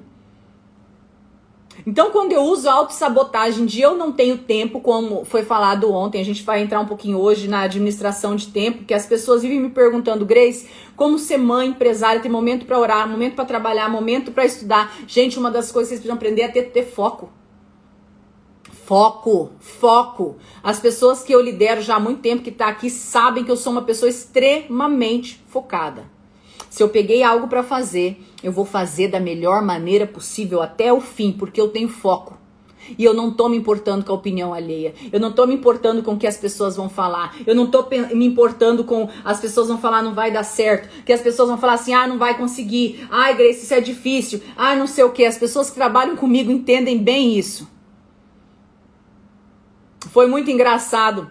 [1.83, 6.23] Então, quando eu uso autossabotagem de eu não tenho tempo, como foi falado ontem, a
[6.23, 9.71] gente vai entrar um pouquinho hoje na administração de tempo, que as pessoas vivem me
[9.71, 14.45] perguntando, Grace, como ser mãe, empresária, ter momento para orar, momento para trabalhar, momento para
[14.45, 14.95] estudar.
[15.07, 17.31] Gente, uma das coisas que vocês precisam aprender é ter, ter foco.
[18.85, 20.35] Foco, foco.
[20.61, 23.57] As pessoas que eu lidero já há muito tempo que tá aqui sabem que eu
[23.57, 26.03] sou uma pessoa extremamente focada.
[26.69, 31.01] Se eu peguei algo para fazer, eu vou fazer da melhor maneira possível até o
[31.01, 32.37] fim, porque eu tenho foco.
[32.95, 34.93] E eu não tô me importando com a opinião alheia.
[35.11, 37.35] Eu não tô me importando com o que as pessoas vão falar.
[37.47, 41.03] Eu não tô me importando com as pessoas vão falar não vai dar certo.
[41.03, 43.07] Que as pessoas vão falar assim, ah, não vai conseguir.
[43.09, 44.43] Ai, Grace, isso é difícil.
[44.55, 45.25] Ah, não sei o que.
[45.25, 47.73] As pessoas que trabalham comigo entendem bem isso.
[50.11, 51.29] Foi muito engraçado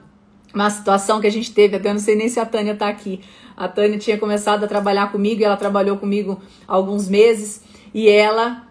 [0.55, 3.21] uma situação que a gente teve, até não sei nem se a Tânia tá aqui.
[3.57, 8.63] A Tânia tinha começado a trabalhar comigo e ela trabalhou comigo alguns meses e ela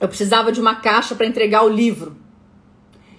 [0.00, 2.16] eu precisava de uma caixa para entregar o livro.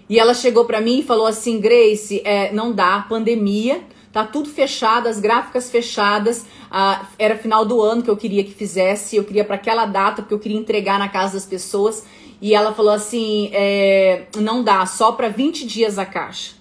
[0.08, 4.50] E ela chegou para mim e falou assim: "Grace, é, não dá, pandemia, tá tudo
[4.50, 6.46] fechado, as gráficas fechadas.
[6.72, 10.22] Ah, era final do ano que eu queria que fizesse, eu queria para aquela data
[10.22, 12.06] porque eu queria entregar na casa das pessoas
[12.42, 16.56] e ela falou assim: é, não dá, só para 20 dias a caixa.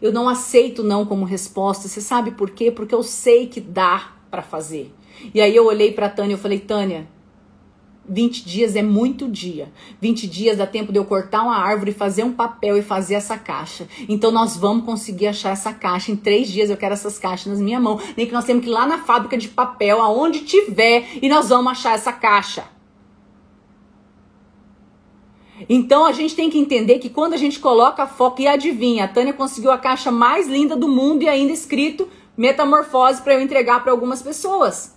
[0.00, 1.86] Eu não aceito não como resposta.
[1.86, 2.70] Você sabe por quê?
[2.70, 4.92] Porque eu sei que dá para fazer.
[5.32, 7.06] E aí eu olhei para Tânia e falei: Tânia,
[8.08, 9.70] 20 dias é muito dia.
[10.00, 13.38] 20 dias dá tempo de eu cortar uma árvore, fazer um papel e fazer essa
[13.38, 13.86] caixa.
[14.08, 16.10] Então nós vamos conseguir achar essa caixa.
[16.10, 18.00] Em três dias eu quero essas caixas na minha mão.
[18.16, 21.48] Nem que nós temos que ir lá na fábrica de papel, aonde tiver, e nós
[21.48, 22.64] vamos achar essa caixa.
[25.68, 29.08] Então a gente tem que entender que quando a gente coloca foco e adivinha, a
[29.08, 33.82] Tânia conseguiu a caixa mais linda do mundo e ainda escrito metamorfose para eu entregar
[33.82, 34.94] para algumas pessoas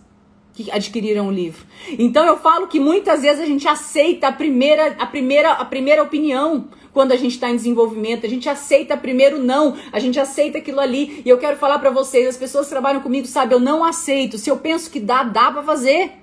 [0.53, 1.65] que adquiriram o livro.
[1.99, 6.01] Então eu falo que muitas vezes a gente aceita a primeira, a primeira, a primeira
[6.01, 10.59] opinião quando a gente está em desenvolvimento, a gente aceita primeiro não, a gente aceita
[10.59, 11.21] aquilo ali.
[11.25, 14.37] E eu quero falar para vocês, as pessoas que trabalham comigo sabem, eu não aceito.
[14.37, 16.13] Se eu penso que dá, dá para fazer.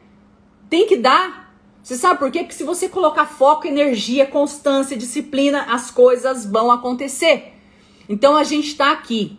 [0.70, 1.41] Tem que dar.
[1.82, 2.40] Você sabe por quê?
[2.40, 7.54] Porque se você colocar foco, energia, constância, disciplina, as coisas vão acontecer.
[8.08, 9.36] Então a gente está aqui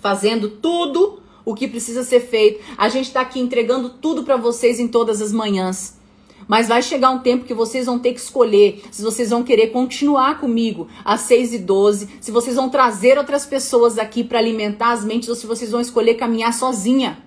[0.00, 2.64] fazendo tudo o que precisa ser feito.
[2.78, 5.96] A gente está aqui entregando tudo para vocês em todas as manhãs.
[6.48, 9.68] Mas vai chegar um tempo que vocês vão ter que escolher se vocês vão querer
[9.68, 14.92] continuar comigo às 6 e 12, se vocês vão trazer outras pessoas aqui para alimentar
[14.92, 17.18] as mentes ou se vocês vão escolher caminhar sozinha.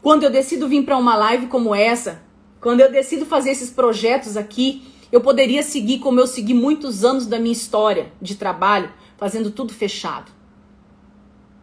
[0.00, 2.22] Quando eu decido vir para uma live como essa,
[2.62, 7.26] quando eu decido fazer esses projetos aqui, eu poderia seguir como eu segui muitos anos
[7.26, 10.30] da minha história de trabalho, fazendo tudo fechado.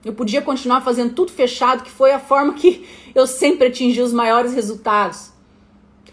[0.03, 2.85] Eu podia continuar fazendo tudo fechado, que foi a forma que
[3.15, 5.31] eu sempre atingi os maiores resultados.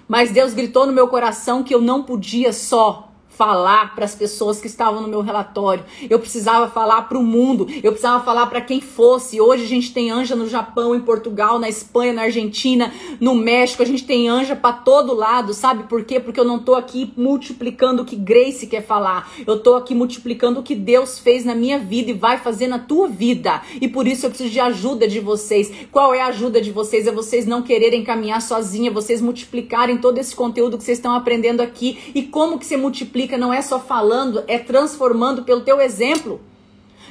[0.06, 3.05] Mas Deus gritou no meu coração que eu não podia só
[3.36, 5.84] falar para as pessoas que estavam no meu relatório.
[6.08, 7.66] Eu precisava falar para o mundo.
[7.82, 9.40] Eu precisava falar para quem fosse.
[9.40, 13.82] Hoje a gente tem anja no Japão, em Portugal, na Espanha, na Argentina, no México.
[13.82, 15.52] A gente tem anja para todo lado.
[15.52, 16.18] Sabe por quê?
[16.18, 19.30] Porque eu não tô aqui multiplicando o que Grace quer falar.
[19.46, 22.78] Eu tô aqui multiplicando o que Deus fez na minha vida e vai fazer na
[22.78, 23.60] tua vida.
[23.80, 25.70] E por isso eu preciso de ajuda de vocês.
[25.92, 27.06] Qual é a ajuda de vocês?
[27.06, 31.60] É vocês não quererem caminhar sozinha, vocês multiplicarem todo esse conteúdo que vocês estão aprendendo
[31.60, 31.98] aqui.
[32.14, 36.38] E como que você multiplica não é só falando, é transformando pelo teu exemplo.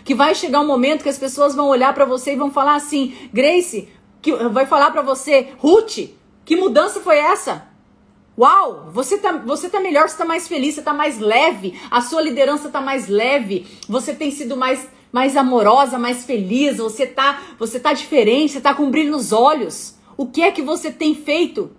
[0.04, 2.75] Que vai chegar um momento que as pessoas vão olhar para você e vão falar
[2.75, 3.89] assim: Grace,
[4.21, 6.10] que vai falar para você, Ruth,
[6.45, 7.67] que mudança foi essa?
[8.38, 12.01] Uau, você tá, você tá melhor, você tá mais feliz, você tá mais leve, a
[12.01, 17.41] sua liderança tá mais leve, você tem sido mais, mais amorosa, mais feliz, você tá,
[17.58, 19.95] você tá diferente, você tá com brilho nos olhos.
[20.17, 21.71] O que é que você tem feito?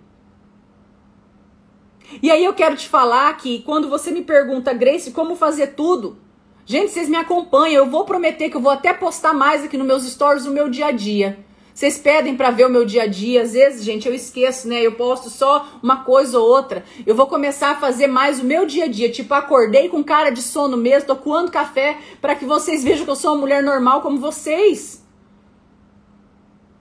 [2.21, 6.17] E aí eu quero te falar que quando você me pergunta, Grace, como fazer tudo?
[6.65, 9.87] Gente, vocês me acompanham, eu vou prometer que eu vou até postar mais aqui nos
[9.87, 11.39] meus stories no meu dia a dia.
[11.73, 14.81] Vocês pedem para ver o meu dia a dia, às vezes, gente, eu esqueço, né?
[14.81, 16.83] Eu posto só uma coisa ou outra.
[17.05, 20.31] Eu vou começar a fazer mais o meu dia a dia, tipo, acordei com cara
[20.31, 23.61] de sono mesmo, tô coando café para que vocês vejam que eu sou uma mulher
[23.61, 25.06] normal como vocês.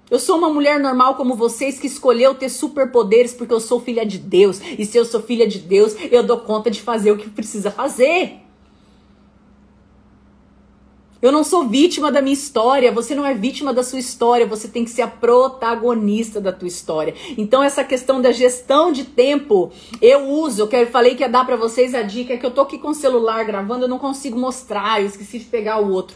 [0.09, 4.07] Eu sou uma mulher normal como vocês que escolheu ter superpoderes porque eu sou filha
[4.07, 4.61] de Deus.
[4.79, 7.71] E se eu sou filha de Deus, eu dou conta de fazer o que precisa
[7.71, 8.47] fazer.
[11.21, 14.69] Eu não sou vítima da minha história, você não é vítima da sua história, você
[14.69, 17.15] tem que ser a protagonista da tua história.
[17.37, 21.57] Então essa questão da gestão de tempo, eu uso, eu falei que ia dar para
[21.57, 24.39] vocês a dica é que eu tô aqui com o celular gravando, eu não consigo
[24.39, 26.15] mostrar, eu esqueci de pegar o outro.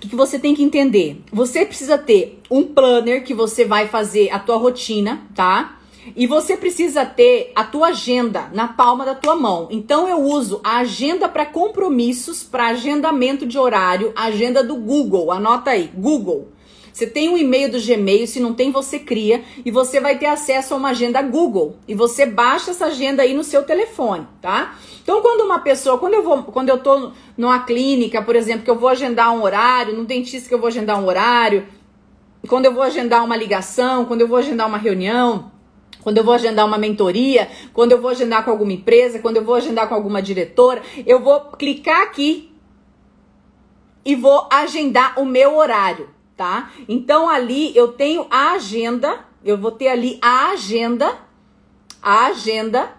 [0.00, 1.20] O que, que você tem que entender?
[1.30, 5.78] Você precisa ter um planner que você vai fazer a tua rotina, tá?
[6.16, 9.68] E você precisa ter a tua agenda na palma da tua mão.
[9.70, 15.30] Então eu uso a agenda para compromissos, para agendamento de horário, agenda do Google.
[15.30, 16.48] Anota aí, Google.
[16.92, 20.26] Você tem um e-mail do Gmail, se não tem, você cria e você vai ter
[20.26, 21.76] acesso a uma agenda Google.
[21.86, 24.76] E você baixa essa agenda aí no seu telefone, tá?
[25.02, 28.70] Então, quando uma pessoa, quando eu vou, quando eu tô numa clínica, por exemplo, que
[28.70, 31.66] eu vou agendar um horário, no dentista que eu vou agendar um horário,
[32.48, 35.50] quando eu vou agendar uma ligação, quando eu vou agendar uma reunião,
[36.02, 39.44] quando eu vou agendar uma mentoria, quando eu vou agendar com alguma empresa, quando eu
[39.44, 42.50] vou agendar com alguma diretora, eu vou clicar aqui
[44.04, 46.08] e vou agendar o meu horário,
[46.40, 46.72] tá?
[46.88, 51.18] Então ali eu tenho a agenda, eu vou ter ali a agenda,
[52.00, 52.96] a agenda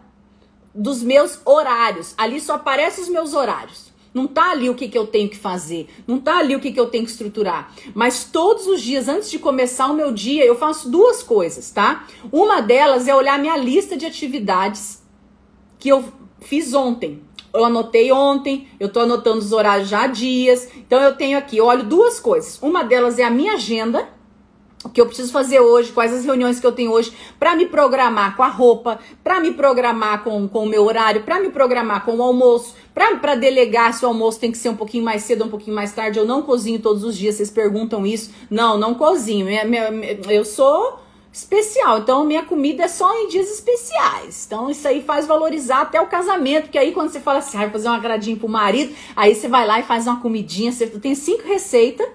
[0.75, 2.13] dos meus horários.
[2.19, 3.91] Ali só aparecem os meus horários.
[4.13, 6.71] Não tá ali o que, que eu tenho que fazer, não tá ali o que,
[6.71, 7.73] que eu tenho que estruturar.
[7.95, 12.05] Mas todos os dias, antes de começar o meu dia, eu faço duas coisas, tá?
[12.31, 15.01] Uma delas é olhar minha lista de atividades
[15.79, 16.05] que eu
[16.41, 17.23] fiz ontem.
[17.53, 20.69] Eu anotei ontem, eu tô anotando os horários já há dias.
[20.77, 22.57] Então eu tenho aqui, eu olho duas coisas.
[22.61, 24.07] Uma delas é a minha agenda
[24.83, 27.67] o que eu preciso fazer hoje, quais as reuniões que eu tenho hoje, para me
[27.67, 32.03] programar com a roupa, para me programar com, com o meu horário, para me programar
[32.03, 35.45] com o almoço, para delegar se o almoço tem que ser um pouquinho mais cedo,
[35.45, 36.17] um pouquinho mais tarde.
[36.17, 38.31] Eu não cozinho todos os dias, vocês perguntam isso.
[38.49, 39.47] Não, não cozinho.
[40.27, 40.99] Eu sou
[41.31, 44.45] especial, então minha comida é só em dias especiais.
[44.45, 47.61] Então isso aí faz valorizar até o casamento, porque aí quando você fala assim, ah,
[47.61, 50.87] vai fazer um agradinho pro marido, aí você vai lá e faz uma comidinha, você
[50.87, 52.07] tem cinco receitas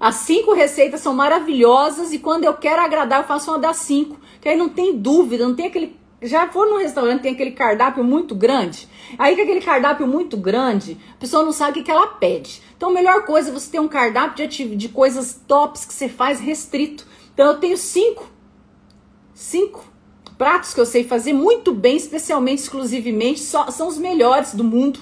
[0.00, 4.18] as cinco receitas são maravilhosas e quando eu quero agradar, eu faço uma das cinco.
[4.40, 5.94] Que aí não tem dúvida, não tem aquele.
[6.22, 8.88] Já for num restaurante, tem aquele cardápio muito grande.
[9.18, 12.62] Aí com aquele cardápio muito grande, a pessoa não sabe o que, que ela pede.
[12.74, 16.08] Então a melhor coisa é você ter um cardápio de, de coisas tops que você
[16.08, 17.06] faz restrito.
[17.34, 18.26] Então eu tenho cinco.
[19.40, 19.82] Cinco
[20.36, 25.00] pratos que eu sei fazer muito bem, especialmente, exclusivamente, só, são os melhores do mundo.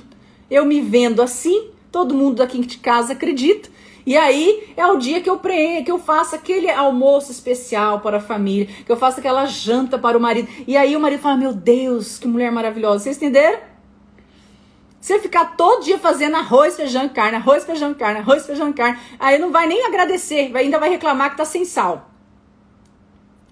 [0.48, 3.68] Eu me vendo assim, todo mundo daqui de casa acredita.
[4.06, 8.18] E aí é o dia que eu preencho, que eu faço aquele almoço especial para
[8.18, 10.48] a família, que eu faço aquela janta para o marido.
[10.68, 13.02] E aí o marido fala: Meu Deus, que mulher maravilhosa.
[13.02, 13.58] Vocês entenderam?
[15.00, 19.36] Você ficar todo dia fazendo arroz, feijão carne, arroz, feijão carne, arroz, feijão carne, aí
[19.36, 22.08] não vai nem agradecer, ainda vai reclamar que tá sem sal.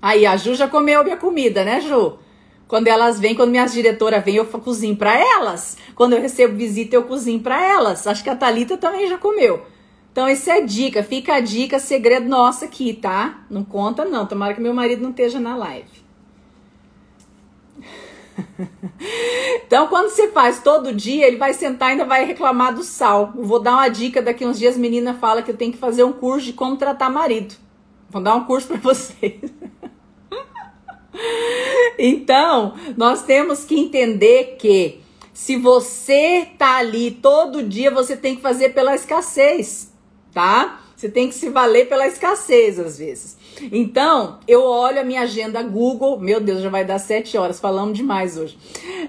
[0.01, 2.19] Aí a Ju já comeu minha comida, né, Ju?
[2.69, 5.77] Quando elas vêm, quando minhas diretoras vêm, eu cozinho para elas.
[5.95, 8.07] Quando eu recebo visita, eu cozinho para elas.
[8.07, 9.65] Acho que a Talita também já comeu.
[10.11, 13.45] Então, isso é dica, fica a dica, segredo nosso aqui, tá?
[13.51, 16.07] Não conta não, tomara que meu marido não esteja na live.
[19.67, 23.33] então, quando você faz todo dia, ele vai sentar e ainda vai reclamar do sal.
[23.37, 25.79] Eu vou dar uma dica, daqui uns dias a menina fala que eu tenho que
[25.79, 27.55] fazer um curso de como tratar marido.
[28.09, 29.41] Vou dar um curso para vocês.
[31.99, 35.01] Então, nós temos que entender que
[35.33, 39.95] se você tá ali todo dia, você tem que fazer pela escassez
[40.37, 40.81] tá?
[40.97, 43.37] Você tem que se valer pela escassez às vezes.
[43.71, 46.19] Então, eu olho a minha agenda Google.
[46.19, 48.57] Meu Deus, já vai dar sete horas, falamos demais hoje.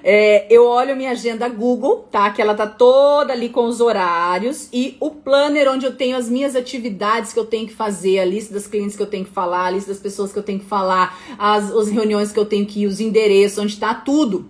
[0.03, 2.29] É, eu olho a minha agenda Google, tá?
[2.31, 6.29] Que ela tá toda ali com os horários e o planner onde eu tenho as
[6.29, 9.31] minhas atividades que eu tenho que fazer, a lista das clientes que eu tenho que
[9.31, 12.45] falar, a lista das pessoas que eu tenho que falar, as, as reuniões que eu
[12.45, 14.45] tenho que ir, os endereços, onde tá tudo.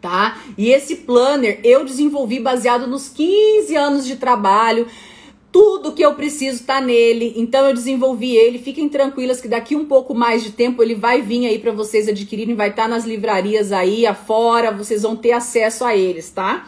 [0.00, 0.38] Tá?
[0.58, 4.86] E esse planner eu desenvolvi baseado nos 15 anos de trabalho
[5.56, 8.58] Tudo que eu preciso tá nele, então eu desenvolvi ele.
[8.58, 12.10] Fiquem tranquilas que daqui um pouco mais de tempo ele vai vir aí para vocês
[12.10, 16.66] adquirirem, vai estar tá nas livrarias aí afora, vocês vão ter acesso a eles, tá?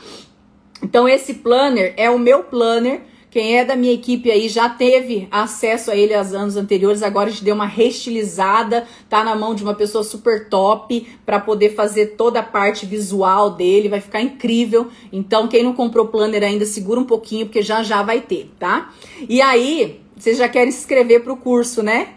[0.82, 3.03] Então esse planner é o meu planner
[3.39, 7.28] quem é da minha equipe aí já teve acesso a ele aos anos anteriores, agora
[7.28, 11.72] a gente deu uma restilizada, tá na mão de uma pessoa super top para poder
[11.76, 14.89] fazer toda a parte visual dele, vai ficar incrível.
[15.12, 18.51] Então, quem não comprou o planner ainda, segura um pouquinho, porque já já vai ter,
[18.59, 18.93] tá?
[19.28, 22.14] E aí, vocês já querem se inscrever pro curso, né?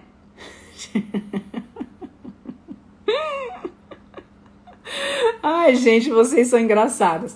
[5.43, 7.35] Ai, gente, vocês são engraçados.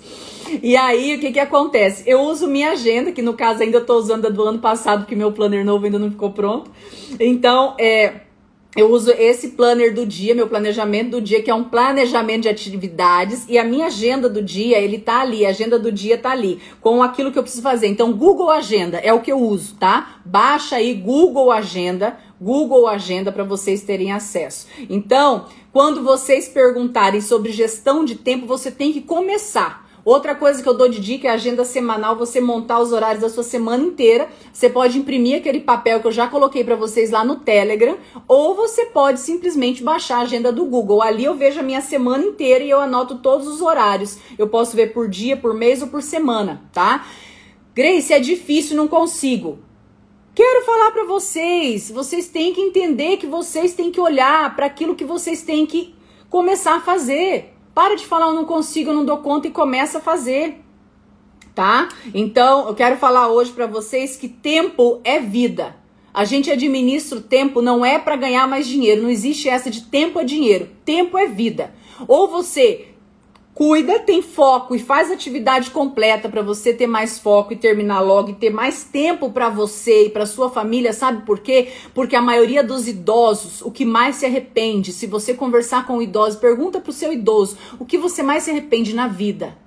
[0.62, 2.04] E aí, o que que acontece?
[2.06, 5.02] Eu uso minha agenda, que no caso ainda eu tô usando a do ano passado,
[5.02, 6.72] porque meu planner novo ainda não ficou pronto.
[7.20, 8.22] Então, é,
[8.76, 12.50] eu uso esse planner do dia, meu planejamento do dia, que é um planejamento de
[12.50, 16.32] atividades, e a minha agenda do dia, ele tá ali, a agenda do dia tá
[16.32, 17.88] ali, com aquilo que eu preciso fazer.
[17.88, 20.20] Então, Google Agenda é o que eu uso, tá?
[20.26, 24.68] Baixa aí Google Agenda, Google Agenda para vocês terem acesso.
[24.90, 30.70] Então, quando vocês perguntarem sobre gestão de tempo, você tem que começar Outra coisa que
[30.70, 33.84] eu dou de dica é a agenda semanal, você montar os horários da sua semana
[33.84, 34.30] inteira.
[34.54, 37.98] Você pode imprimir aquele papel que eu já coloquei para vocês lá no Telegram,
[38.28, 41.02] ou você pode simplesmente baixar a agenda do Google.
[41.02, 44.20] Ali eu vejo a minha semana inteira e eu anoto todos os horários.
[44.38, 47.08] Eu posso ver por dia, por mês ou por semana, tá?
[47.74, 49.58] Grace, é difícil, não consigo.
[50.36, 54.94] Quero falar para vocês, vocês têm que entender que vocês têm que olhar para aquilo
[54.94, 55.96] que vocês têm que
[56.30, 57.55] começar a fazer.
[57.76, 60.62] Para de falar eu não consigo, eu não dou conta e começa a fazer.
[61.54, 61.90] Tá?
[62.14, 65.76] Então, eu quero falar hoje para vocês que tempo é vida.
[66.14, 69.82] A gente administra o tempo não é para ganhar mais dinheiro, não existe essa de
[69.84, 70.70] tempo é dinheiro.
[70.86, 71.76] Tempo é vida.
[72.08, 72.95] Ou você
[73.56, 78.32] cuida, tem foco e faz atividade completa para você ter mais foco e terminar logo
[78.32, 81.70] e ter mais tempo para você e para sua família, sabe por quê?
[81.94, 86.02] Porque a maioria dos idosos, o que mais se arrepende, se você conversar com o
[86.02, 89.58] idoso, pergunta pro seu idoso, o que você mais se arrepende na vida?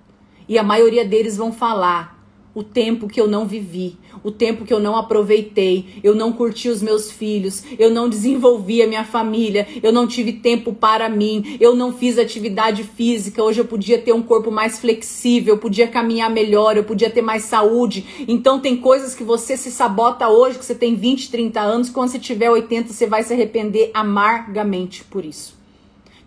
[0.47, 2.17] E a maioria deles vão falar
[2.59, 6.68] o tempo que eu não vivi, o tempo que eu não aproveitei, eu não curti
[6.68, 11.56] os meus filhos, eu não desenvolvi a minha família, eu não tive tempo para mim,
[11.61, 13.44] eu não fiz atividade física.
[13.44, 17.22] Hoje eu podia ter um corpo mais flexível, eu podia caminhar melhor, eu podia ter
[17.22, 18.04] mais saúde.
[18.26, 22.09] Então tem coisas que você se sabota hoje, que você tem 20, 30 anos, quando
[22.09, 25.56] você tiver 80, você vai se arrepender amargamente por isso.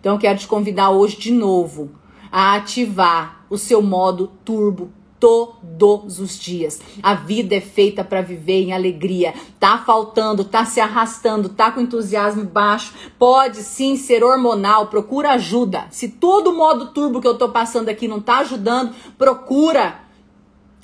[0.00, 1.90] Então eu quero te convidar hoje de novo
[2.32, 4.90] a ativar o seu modo turbo
[5.22, 6.80] todos os dias.
[7.00, 9.32] A vida é feita para viver em alegria.
[9.60, 15.86] Tá faltando, tá se arrastando, tá com entusiasmo baixo, pode sim ser hormonal, procura ajuda.
[15.92, 20.00] Se todo o modo turbo que eu tô passando aqui não tá ajudando, procura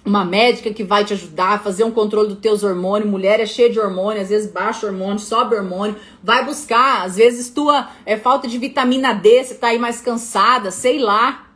[0.04, 3.10] uma médica que vai te ajudar a fazer um controle dos teus hormônios.
[3.10, 5.96] Mulher é cheia de hormônio, às vezes baixa hormônio, sobe hormônio.
[6.22, 10.70] Vai buscar, às vezes tua é falta de vitamina D, você tá aí mais cansada,
[10.70, 11.47] sei lá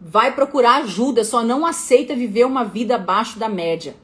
[0.00, 3.94] vai procurar ajuda, só não aceita viver uma vida abaixo da média.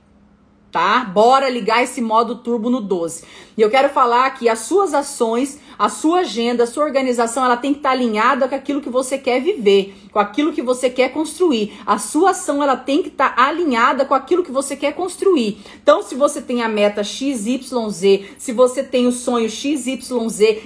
[0.70, 1.04] Tá?
[1.04, 3.24] Bora ligar esse modo turbo no 12.
[3.56, 7.56] E eu quero falar que as suas ações, a sua agenda, a sua organização, ela
[7.56, 11.14] tem que estar alinhada com aquilo que você quer viver, com aquilo que você quer
[11.14, 11.72] construir.
[11.86, 15.62] A sua ação, ela tem que estar alinhada com aquilo que você quer construir.
[15.82, 19.98] Então, se você tem a meta XYZ, se você tem o sonho XYZ,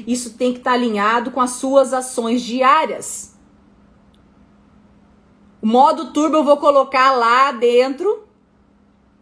[0.09, 3.30] isso tem que estar alinhado com as suas ações diárias.
[5.63, 8.25] O modo turbo eu vou colocar lá dentro,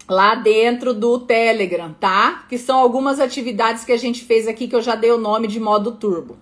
[0.08, 2.44] lá dentro do Telegram, tá?
[2.48, 5.48] Que são algumas atividades que a gente fez aqui que eu já dei o nome
[5.48, 6.36] de modo turbo.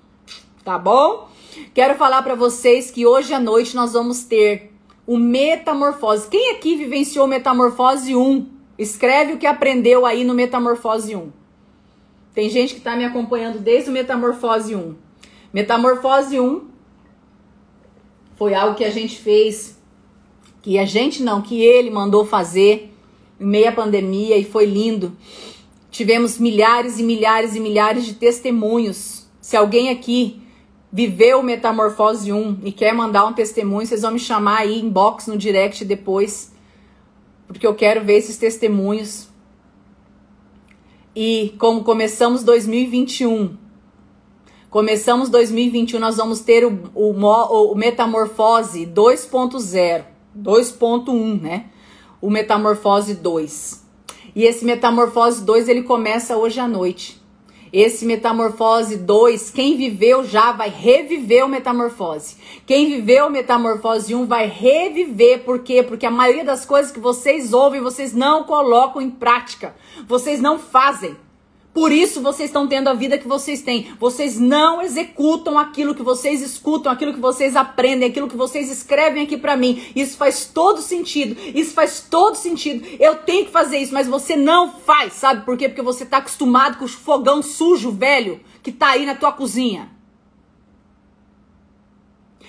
[0.62, 1.28] Tá bom?
[1.72, 4.72] Quero falar para vocês que hoje à noite nós vamos ter
[5.06, 6.28] o Metamorfose.
[6.28, 8.46] Quem aqui vivenciou Metamorfose 1?
[8.78, 11.32] Escreve o que aprendeu aí no Metamorfose 1.
[12.34, 14.94] Tem gente que tá me acompanhando desde o Metamorfose 1.
[15.54, 16.68] Metamorfose 1
[18.36, 19.75] foi algo que a gente fez
[20.66, 22.92] que a gente não, que ele mandou fazer
[23.38, 25.16] em meio à pandemia e foi lindo.
[25.92, 29.28] Tivemos milhares e milhares e milhares de testemunhos.
[29.40, 30.42] Se alguém aqui
[30.92, 35.36] viveu Metamorfose 1 e quer mandar um testemunho, vocês vão me chamar aí inbox no
[35.38, 36.52] direct depois,
[37.46, 39.28] porque eu quero ver esses testemunhos.
[41.14, 43.56] E como começamos 2021,
[44.68, 47.12] começamos 2021, nós vamos ter o, o,
[47.70, 50.15] o Metamorfose 2.0.
[50.36, 51.66] 2.1, né?
[52.20, 53.84] O Metamorfose 2.
[54.34, 57.20] E esse Metamorfose 2 ele começa hoje à noite.
[57.72, 62.36] Esse Metamorfose 2, quem viveu já vai reviver o Metamorfose.
[62.64, 65.40] Quem viveu o Metamorfose 1 vai reviver.
[65.40, 65.82] Por quê?
[65.82, 69.74] Porque a maioria das coisas que vocês ouvem, vocês não colocam em prática.
[70.06, 71.16] Vocês não fazem.
[71.76, 73.88] Por isso vocês estão tendo a vida que vocês têm.
[74.00, 79.24] Vocês não executam aquilo que vocês escutam, aquilo que vocês aprendem, aquilo que vocês escrevem
[79.24, 79.82] aqui para mim.
[79.94, 81.36] Isso faz todo sentido.
[81.54, 82.82] Isso faz todo sentido.
[82.98, 85.68] Eu tenho que fazer isso, mas você não faz, sabe por quê?
[85.68, 89.95] Porque você tá acostumado com o fogão sujo, velho, que tá aí na tua cozinha.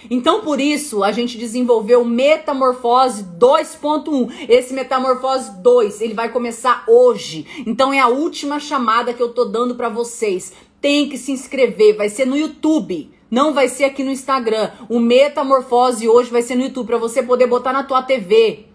[0.10, 4.48] Então, por isso, a gente desenvolveu Metamorfose 2.1.
[4.50, 7.46] Esse Metamorfose 2, ele vai começar hoje.
[7.66, 10.54] Então, é a última chamada que eu tô dando para vocês.
[10.80, 13.12] Tem que se inscrever, vai ser no YouTube.
[13.30, 14.72] Não vai ser aqui no Instagram.
[14.90, 18.66] O Metamorfose hoje vai ser no YouTube para você poder botar na tua TV,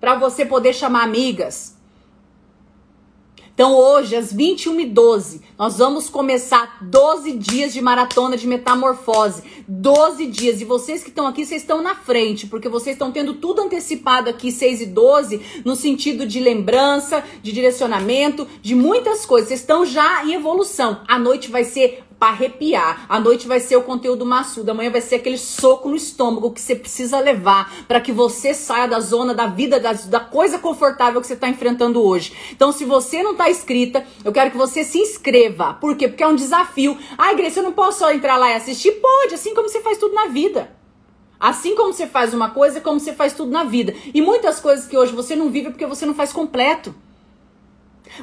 [0.00, 1.75] para você poder chamar amigas,
[3.56, 9.42] então hoje, às 21h12, nós vamos começar 12 dias de maratona de metamorfose.
[9.66, 10.60] 12 dias.
[10.60, 14.28] E vocês que estão aqui, vocês estão na frente, porque vocês estão tendo tudo antecipado
[14.28, 19.48] aqui, 6 e 12, no sentido de lembrança, de direcionamento, de muitas coisas.
[19.48, 21.00] Vocês estão já em evolução.
[21.08, 23.06] A noite vai ser para arrepiar.
[23.08, 26.60] A noite vai ser o conteúdo maçudo, amanhã vai ser aquele soco no estômago que
[26.60, 31.20] você precisa levar para que você saia da zona da vida, da, da coisa confortável
[31.20, 32.32] que você está enfrentando hoje.
[32.52, 35.74] Então, se você não está inscrita, eu quero que você se inscreva.
[35.74, 36.08] Por quê?
[36.08, 36.96] Porque é um desafio.
[37.18, 38.92] Ah, Grace, eu não posso só entrar lá e assistir?
[38.92, 40.74] Pode, assim como você faz tudo na vida.
[41.38, 43.94] Assim como você faz uma coisa, como você faz tudo na vida.
[44.14, 46.94] E muitas coisas que hoje você não vive é porque você não faz completo.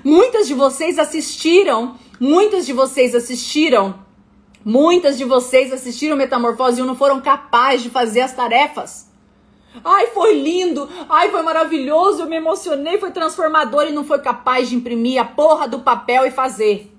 [0.04, 3.96] Muitas de vocês assistiram, muitas de vocês assistiram,
[4.64, 9.12] muitas de vocês assistiram Metamorfose e não foram capazes de fazer as tarefas.
[9.84, 10.88] Ai, foi lindo!
[11.10, 12.22] Ai, foi maravilhoso!
[12.22, 16.26] Eu me emocionei, foi transformador e não foi capaz de imprimir a porra do papel
[16.26, 16.93] e fazer.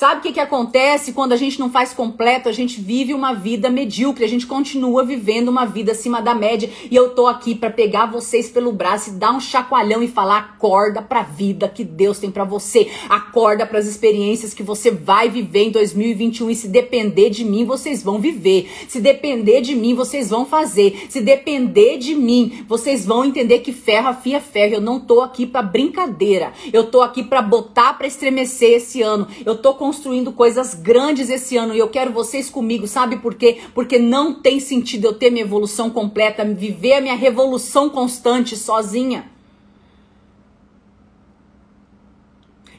[0.00, 2.48] Sabe o que, que acontece quando a gente não faz completo?
[2.48, 6.70] A gente vive uma vida medíocre, a gente continua vivendo uma vida acima da média.
[6.90, 10.38] E eu tô aqui para pegar vocês pelo braço e dar um chacoalhão e falar:
[10.38, 12.90] acorda pra vida que Deus tem para você.
[13.10, 16.48] Acorda para as experiências que você vai viver em 2021.
[16.48, 18.70] E se depender de mim, vocês vão viver.
[18.88, 21.08] Se depender de mim, vocês vão fazer.
[21.10, 24.76] Se depender de mim, vocês vão entender que ferro afia ferro.
[24.76, 26.54] Eu não tô aqui para brincadeira.
[26.72, 29.28] Eu tô aqui para botar para estremecer esse ano.
[29.44, 33.60] Eu tô construindo coisas grandes esse ano e eu quero vocês comigo, sabe por quê?
[33.74, 39.28] Porque não tem sentido eu ter minha evolução completa, viver a minha revolução constante sozinha.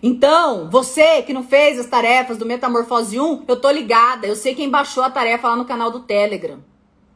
[0.02, 4.26] Então, você que não fez as tarefas do Metamorfose 1, eu tô ligada.
[4.26, 6.60] Eu sei quem baixou a tarefa lá no canal do Telegram.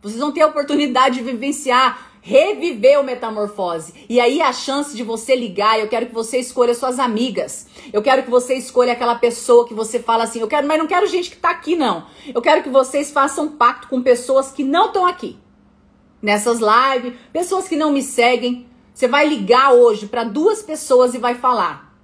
[0.01, 3.93] Vocês vão ter a oportunidade de vivenciar reviver o metamorfose.
[4.09, 7.67] E aí a chance de você ligar, eu quero que você escolha suas amigas.
[7.93, 10.87] Eu quero que você escolha aquela pessoa que você fala assim, eu quero, mas não
[10.87, 12.07] quero gente que tá aqui não.
[12.33, 15.37] Eu quero que vocês façam pacto com pessoas que não estão aqui.
[16.19, 18.65] Nessas lives, pessoas que não me seguem.
[18.91, 21.95] Você vai ligar hoje para duas pessoas e vai falar: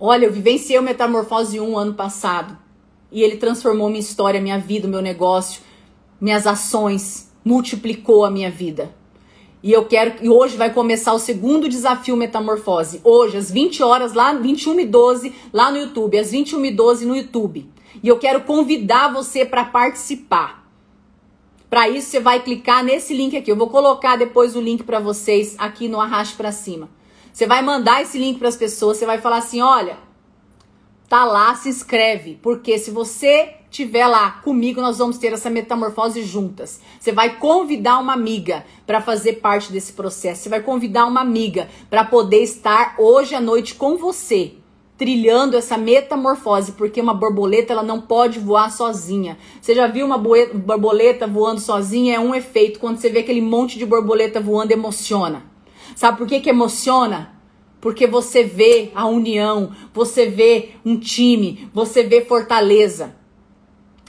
[0.00, 2.58] "Olha, eu vivenciei o metamorfose 1 ano passado
[3.12, 5.62] e ele transformou minha história, minha vida, meu negócio,
[6.20, 9.03] minhas ações, multiplicou a minha vida.
[9.64, 13.00] E eu quero e hoje vai começar o segundo desafio Metamorfose.
[13.02, 17.06] Hoje, às 20 horas, lá 21 e 12, lá no YouTube, às 21 e 12
[17.06, 17.66] no YouTube.
[18.02, 20.68] E eu quero convidar você para participar.
[21.70, 23.50] Para isso, você vai clicar nesse link aqui.
[23.50, 26.90] Eu vou colocar depois o link para vocês aqui no Arraste para Cima.
[27.32, 29.96] Você vai mandar esse link para as pessoas, você vai falar assim: olha,
[31.08, 32.38] tá lá, se inscreve.
[32.42, 36.80] Porque se você tiver lá comigo, nós vamos ter essa metamorfose juntas.
[37.00, 40.42] Você vai convidar uma amiga para fazer parte desse processo.
[40.42, 44.52] Você vai convidar uma amiga para poder estar hoje à noite com você,
[44.96, 49.36] trilhando essa metamorfose, porque uma borboleta ela não pode voar sozinha.
[49.60, 52.14] Você já viu uma borboleta voando sozinha?
[52.14, 52.78] É um efeito.
[52.78, 55.42] Quando você vê aquele monte de borboleta voando, emociona.
[55.96, 57.34] Sabe por que, que emociona?
[57.80, 63.23] Porque você vê a união, você vê um time, você vê fortaleza.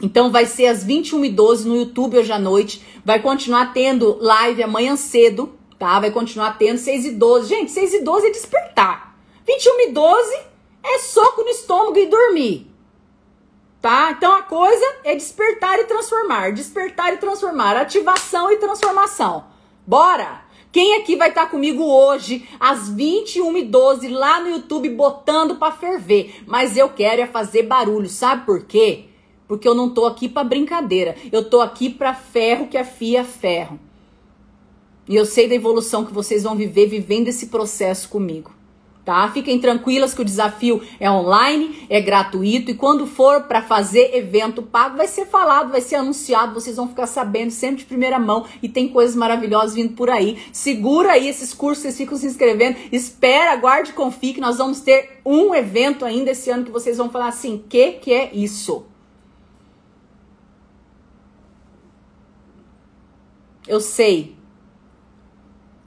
[0.01, 2.81] Então vai ser às 21h12 no YouTube hoje à noite.
[3.03, 5.99] Vai continuar tendo live amanhã cedo, tá?
[5.99, 7.45] Vai continuar tendo 6h12.
[7.45, 9.15] Gente, 6h12 é despertar.
[9.47, 10.39] 21h12
[10.83, 12.67] é soco no estômago e dormir.
[13.81, 14.11] Tá?
[14.11, 16.51] Então a coisa é despertar e transformar.
[16.51, 17.77] Despertar e transformar.
[17.77, 19.45] Ativação e transformação.
[19.85, 20.43] Bora!
[20.71, 26.43] Quem aqui vai estar comigo hoje às 21h12 lá no YouTube botando para ferver?
[26.45, 28.09] Mas eu quero é fazer barulho.
[28.09, 29.05] Sabe por quê?
[29.47, 31.15] Porque eu não tô aqui para brincadeira.
[31.31, 33.79] Eu tô aqui para ferro que afia ferro.
[35.07, 38.51] E eu sei da evolução que vocês vão viver vivendo esse processo comigo.
[39.03, 39.29] tá?
[39.31, 44.63] Fiquem tranquilas que o desafio é online, é gratuito e quando for para fazer evento
[44.63, 48.47] pago, vai ser falado, vai ser anunciado, vocês vão ficar sabendo sempre de primeira mão
[48.63, 50.39] e tem coisas maravilhosas vindo por aí.
[50.51, 55.19] Segura aí esses cursos, vocês ficam se inscrevendo, espera, aguarde, confie que nós vamos ter
[55.23, 58.85] um evento ainda esse ano que vocês vão falar assim: "Que que é isso?"
[63.67, 64.35] Eu sei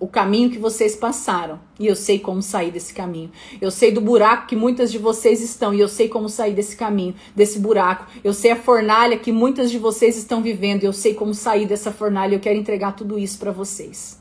[0.01, 3.31] o caminho que vocês passaram e eu sei como sair desse caminho.
[3.61, 6.77] Eu sei do buraco que muitas de vocês estão e eu sei como sair desse
[6.77, 8.07] caminho, desse buraco.
[8.23, 11.67] Eu sei a fornalha que muitas de vocês estão vivendo e eu sei como sair
[11.67, 12.35] dessa fornalha.
[12.35, 14.21] Eu quero entregar tudo isso para vocês.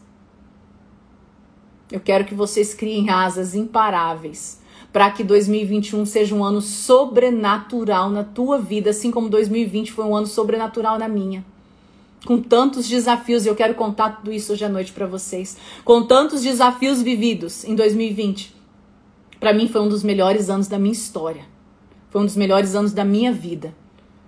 [1.91, 4.59] Eu quero que vocês criem asas imparáveis
[4.91, 10.15] para que 2021 seja um ano sobrenatural na tua vida, assim como 2020 foi um
[10.15, 11.45] ano sobrenatural na minha
[12.27, 15.55] com tantos desafios, e eu quero contar tudo isso hoje à noite para vocês,
[15.85, 18.53] com tantos desafios vividos em 2020.
[19.39, 21.45] Para mim foi um dos melhores anos da minha história.
[22.09, 23.73] Foi um dos melhores anos da minha vida.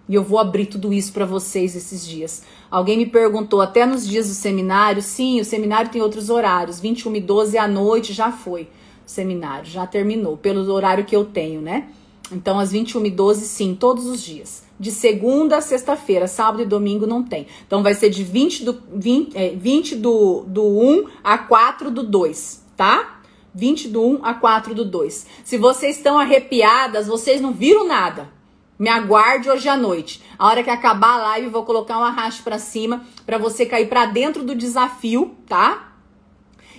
[0.07, 2.43] E eu vou abrir tudo isso para vocês esses dias.
[2.71, 7.17] Alguém me perguntou, até nos dias do seminário, sim, o seminário tem outros horários, 21
[7.17, 8.61] e 12 à noite já foi
[9.05, 11.89] o seminário, já terminou, pelo horário que eu tenho, né?
[12.31, 16.65] Então, às 21 e 12, sim, todos os dias de segunda a sexta-feira, sábado e
[16.65, 17.47] domingo não tem.
[17.67, 22.01] Então vai ser de 20 do, 20, é, 20 do, do 1 a 4 do
[22.01, 23.19] 2, tá?
[23.53, 25.27] 20 do 1 a 4 do 2.
[25.43, 28.31] Se vocês estão arrepiadas, vocês não viram nada.
[28.77, 30.23] Me aguarde hoje à noite.
[30.37, 33.65] A hora que acabar a live, eu vou colocar um arraste para cima para você
[33.65, 35.97] cair para dentro do desafio, tá?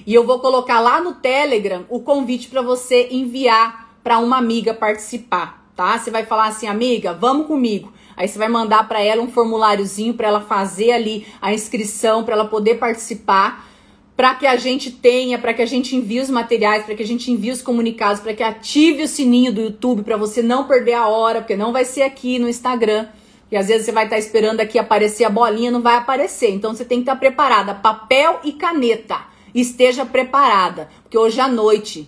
[0.07, 4.75] E eu vou colocar lá no Telegram o convite para você enviar para uma amiga
[4.75, 5.97] participar tá?
[5.97, 7.91] Você vai falar assim, amiga, vamos comigo.
[8.15, 12.35] Aí você vai mandar para ela um formuláriozinho para ela fazer ali a inscrição, para
[12.35, 13.67] ela poder participar,
[14.15, 17.07] para que a gente tenha, para que a gente envie os materiais, para que a
[17.07, 20.93] gente envie os comunicados, para que ative o sininho do YouTube para você não perder
[20.93, 23.09] a hora, porque não vai ser aqui no Instagram.
[23.51, 26.51] E às vezes você vai estar tá esperando aqui aparecer a bolinha, não vai aparecer.
[26.51, 29.17] Então você tem que estar tá preparada, papel e caneta.
[29.55, 32.07] Esteja preparada, porque hoje à noite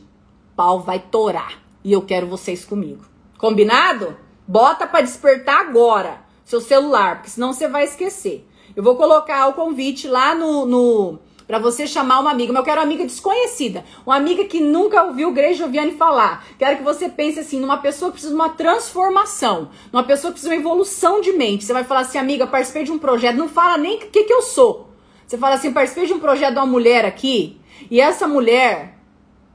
[0.55, 3.05] pau vai torar e eu quero vocês comigo.
[3.39, 4.17] Combinado?
[4.47, 8.47] Bota para despertar agora seu celular, porque senão você vai esquecer.
[8.75, 12.65] Eu vou colocar o convite lá no, no para você chamar uma amiga, mas eu
[12.65, 16.47] quero uma amiga desconhecida, uma amiga que nunca ouviu o Grey Joviane falar.
[16.59, 20.41] Quero que você pense assim, numa pessoa que precisa de uma transformação, numa pessoa que
[20.41, 21.65] precisa de uma evolução de mente.
[21.65, 24.33] Você vai falar assim, amiga, participei de um projeto, não fala nem o que, que
[24.33, 24.93] eu sou.
[25.27, 27.61] Você fala assim, participei de um projeto de uma mulher aqui,
[27.91, 28.99] e essa mulher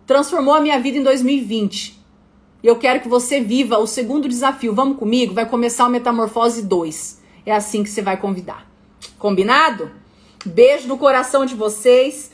[0.06, 1.97] transformou a minha vida em 2020.
[2.64, 4.74] E eu quero que você viva o segundo desafio.
[4.74, 5.34] Vamos comigo?
[5.34, 7.22] Vai começar o Metamorfose 2.
[7.46, 8.68] É assim que você vai convidar.
[9.18, 9.92] Combinado?
[10.46, 12.32] Beijo no coração de vocês.